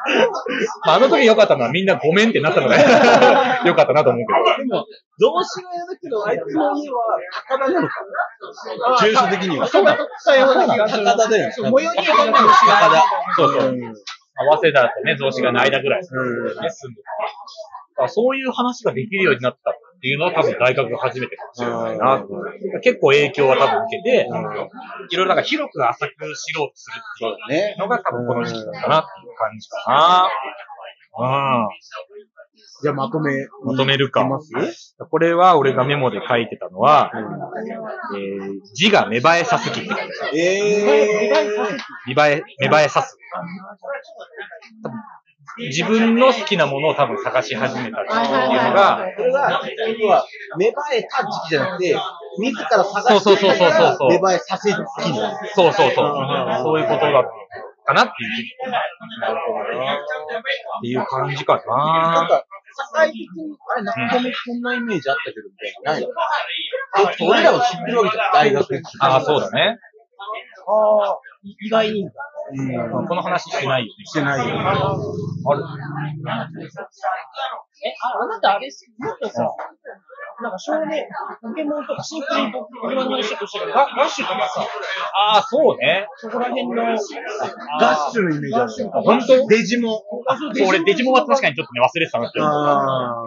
[0.87, 2.77] まあ、あの時良かったのはみんなごめんってなったのが
[3.65, 4.25] 良かったなと思う
[4.57, 4.85] けでも、
[5.19, 6.97] 同志ヶ谷だけど、あいつの家は
[7.49, 7.95] 高田なのか
[9.01, 9.67] 住所的には。
[9.67, 11.05] そうだったような気がする。
[11.05, 11.53] 高田だよね。
[11.53, 12.43] 最寄り駅が高田。
[13.37, 13.49] ど。
[13.49, 13.71] そうそう。
[13.71, 13.95] うん
[14.41, 22.25] 早稲田とね、増子がの間ぐらいですね、うんそういう話ができるようになったっていうのは多分大学が初めてかもしれないな。
[22.81, 24.27] 結構影響は多分受けて、
[25.11, 27.77] いろいろなんか広く浅く知ろうとするっていうね。
[27.79, 30.31] のが多分この時期だったなっていう感じかな。
[31.19, 31.69] うん。
[32.83, 33.47] じゃあまとめ。
[33.63, 34.27] まとめるか
[35.11, 37.13] これは俺がメモで書いてたのは、
[38.17, 40.39] えー、字が芽生えさすきって書いて。
[40.39, 41.79] えー。
[42.07, 43.19] 見栄え、芽生えさす。
[45.59, 49.63] 自分の好きなものを多分探し始めたっていうのが、これが、
[49.99, 50.27] 要は、
[50.59, 51.97] 芽生えた時期じゃなくて、
[52.39, 55.39] 自ら探してそうそうそうそうそう芽生えさせる好きな。
[55.55, 56.63] そうそうそううん。
[56.63, 57.25] そういうことだ
[57.85, 58.57] かなっていう時期。
[59.21, 59.95] なるほどな。
[59.95, 59.97] っ
[60.83, 62.13] ていう感じかな。
[62.15, 62.45] なんか、
[62.77, 63.27] 社会的に、
[63.69, 66.09] あれ、中込こんなイメージあったけど、みたいな。
[67.03, 68.83] ない俺らは知ってるわけじゃん、大学で。
[69.01, 69.79] ああ、そうだね。
[70.71, 72.05] ああ、意外に。
[72.05, 73.07] うん。
[73.07, 74.05] この話してないよね。
[74.05, 74.55] してないよ。
[74.61, 75.63] ある。
[77.83, 79.49] え、あ、あなたあれっすもっとさ、
[80.43, 81.05] なんか少年、
[81.41, 84.67] ポケモンとかシンプルにポケモンの話としたけど、ガガッシュとかさ、
[85.33, 86.07] ああ、そうね。
[86.17, 88.91] そこら辺の、ガッシュのイメージあるよ。
[89.03, 90.01] 本当デジモン。
[90.57, 92.53] そう俺、デジモンは確かにちょっとね、忘れてたなって思う。
[92.53, 93.25] あ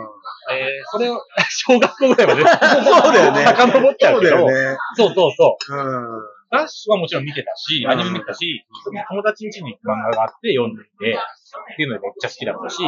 [0.52, 2.44] えー、それを、 小学校ぐらいまで。
[2.84, 4.38] そうだよね遡っちゃうけど。
[4.38, 4.78] そうだよね。
[4.96, 5.76] そうそうそう。
[5.76, 6.33] うん。
[6.54, 8.64] ダッシュはもちろん見てたし、アニメ見てたし、
[9.10, 12.84] 友達ん家に漫画があって読んでて、っていうのでめっちゃ好きだったし、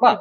[0.00, 0.20] まあ、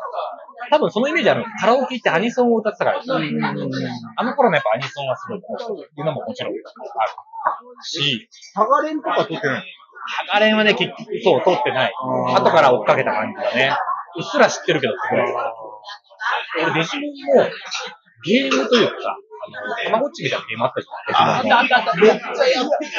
[0.71, 6.63] 多分そのイメージあるのカラオケ行ってアニソンを歌ってたから、あの頃のやっぱアニソンはすごい面白いっていうのももちろんある
[7.83, 9.65] し、サガレンとか撮ってない
[10.07, 11.93] ハガレンはね、結局そう、通ってない。
[12.33, 13.75] 後から追っかけた感じだね。
[14.17, 15.33] うっすら知ってるけどってぐらい。
[16.63, 17.49] 俺、デジモンも、
[18.25, 19.17] ゲームというか
[19.85, 21.37] たまごっちみたいなゲームあったじゃん。
[21.37, 22.01] あったあったあった。
[22.01, 22.91] めっちゃやって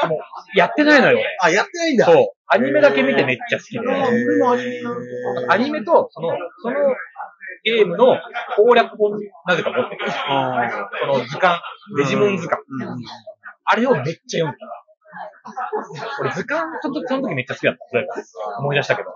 [0.00, 0.18] たもう
[0.54, 1.36] やってないのよ、俺。
[1.40, 2.06] あ、やってないんだ。
[2.06, 2.26] そう。
[2.46, 3.80] アニメだけ見てめっちゃ好きで。
[3.80, 4.80] 俺もアニメ
[5.48, 6.30] アニメと、その、
[6.62, 6.76] その
[7.64, 8.16] ゲームの
[8.56, 10.10] 攻略本、なぜか持ってる。
[10.10, 11.60] その図鑑、
[11.96, 12.62] デジモン図鑑。
[13.64, 14.87] あれをめっちゃ読んでた。
[16.20, 18.58] 俺図鑑、その時その時めっちゃ好きだった。
[18.58, 19.10] 思い出したけど。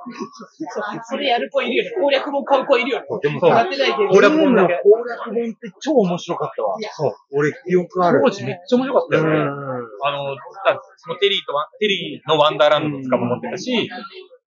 [1.05, 1.91] それやる子いるよね。
[2.01, 3.07] 攻略本買う子いるよね。
[3.23, 4.09] でもやってないけど。
[4.09, 4.81] 攻略本だけ。
[4.83, 6.77] 攻略本って超面白かったわ。
[6.93, 7.15] そう。
[7.33, 8.21] 俺、記憶ある。
[8.23, 9.31] 当時めっちゃ面白かったよね。
[9.31, 9.43] うん。
[9.43, 13.91] あの、だそのテリーとテリーのワンダーランドの図鑑も持ってたし、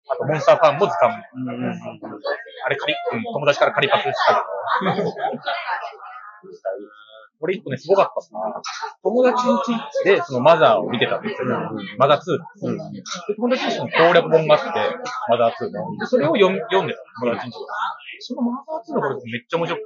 [0.07, 1.23] あとモンスターファンも図鑑も。
[2.65, 4.33] あれ借り、うん、友達から借りパクした
[4.85, 5.09] けど。
[7.39, 8.61] これ一個ね、すごかったな。
[9.03, 9.61] 友達の
[10.03, 11.47] 家で、そのマザーを見てたんですよ。
[11.97, 12.91] マザー2。
[12.93, 14.67] で友達の攻略本があって、
[15.29, 15.97] マザー2の。
[15.97, 17.51] で、それを読み読んでた、友達。
[18.19, 19.83] そのマザー2のこれめっちゃ面白く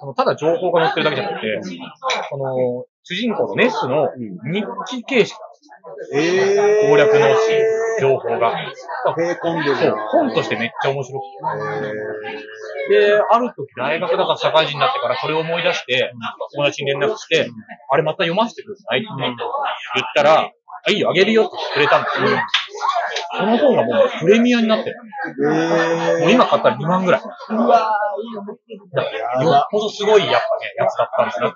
[0.00, 1.60] あのただ情報が載ってるだけじゃなくて、
[2.30, 4.08] この、主人公のネスの
[4.52, 5.38] 日記形式
[6.14, 6.88] えー。
[6.88, 7.36] 攻略の
[8.00, 8.58] 情報が。
[8.60, 11.24] へこんでるそうな。、本としてめっちゃ面白く
[12.88, 12.94] て。
[12.94, 16.12] で、ある時大学だから社会人になってからそれを思い出して、
[16.54, 17.50] 友達に連絡して、
[17.90, 19.36] あれまた読ませてくださいって言っ
[20.14, 20.52] たら、
[20.86, 22.28] あ、いいよ、あげるよってくれたんですよ。
[23.36, 24.96] その本がもうプレミアになってる。
[25.44, 27.20] えもう今買ったら2万ぐらい。
[27.20, 27.96] うわ。
[28.94, 31.52] だからよっぽどすごいやっぱね、やつだったんですなっ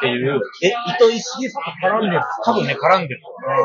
[0.00, 3.20] ていう、え、糸井重里絡んでる多分ね、絡んでる。
[3.20, 3.56] うん。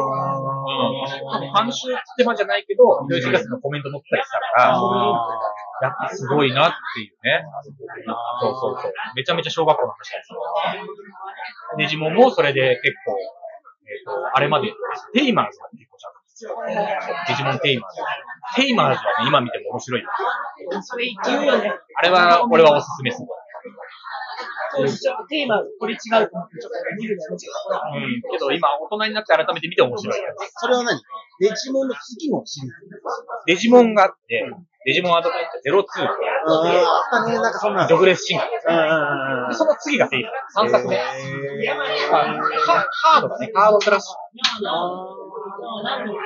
[1.31, 4.79] 多分監修ってまじゃないけど、ヨイシガスのコメント載ってたりしたから、
[5.83, 7.43] やっぱすごいなっていうね。
[8.41, 8.93] そうそうそう。
[9.15, 10.39] めちゃめちゃ小学校の話ですよ。
[11.77, 13.17] デジモンもそれで結構、
[13.85, 14.73] えっ、と、あれまで、
[15.13, 17.97] テイマーズが結構ちゃんとデジモンテイマーズ。
[18.55, 20.09] テイマーズはね、今見ても面白いよ。
[20.81, 21.71] それ言うよね。
[21.95, 23.27] あれは、俺はおすすめする。
[25.29, 27.87] テーマ、これ違うと思って、ちょっと見るのやめちゃった。
[27.95, 28.21] うん。
[28.29, 30.19] けど今、大人になって改めて見て面白い。
[30.59, 30.99] それは何？
[31.39, 32.77] デジモンの次のシリーズ
[33.47, 34.43] デジモンがあって、
[34.85, 35.85] デジモンアドベンチャー02っ
[37.27, 37.87] ね、なんかそんな。
[37.87, 38.45] ジョグレス進化。
[38.45, 40.75] うんうんうんでその次がテイマーズ。
[40.75, 40.95] 3作目。
[40.95, 40.99] え
[42.65, 44.15] カカードだね、カードクラッシュ。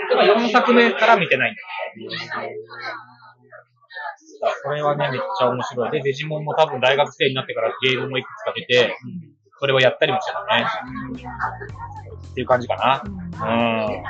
[0.09, 1.67] でも4作目から見てないんだよ。
[4.63, 5.91] これはね、めっちゃ面白い。
[5.91, 8.95] で、デジモンも多分大学生になってからゲームもいくつか出て、
[9.59, 10.65] それをやったりもしてたね。
[12.31, 13.03] っていう感じかな。
[13.03, 14.03] うん。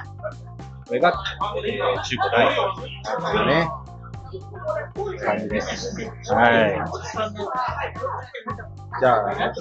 [0.85, 1.13] これが、
[1.57, 3.88] えー、中古大ーね。
[5.25, 5.95] 感じです。
[6.33, 6.49] は
[8.99, 9.53] じゃあ、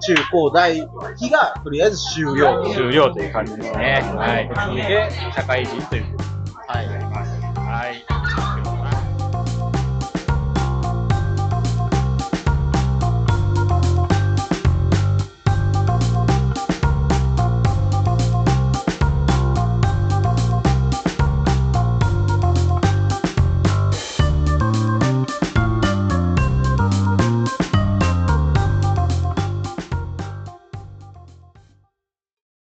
[0.00, 0.74] 中高大
[1.16, 2.64] 期がとりあえず終了。
[2.66, 2.74] い。
[2.74, 4.02] 終了という感じですね。
[4.16, 4.50] はい。
[4.54, 6.04] 続いて、社会人という。
[6.66, 6.86] はい。
[6.86, 8.19] はい。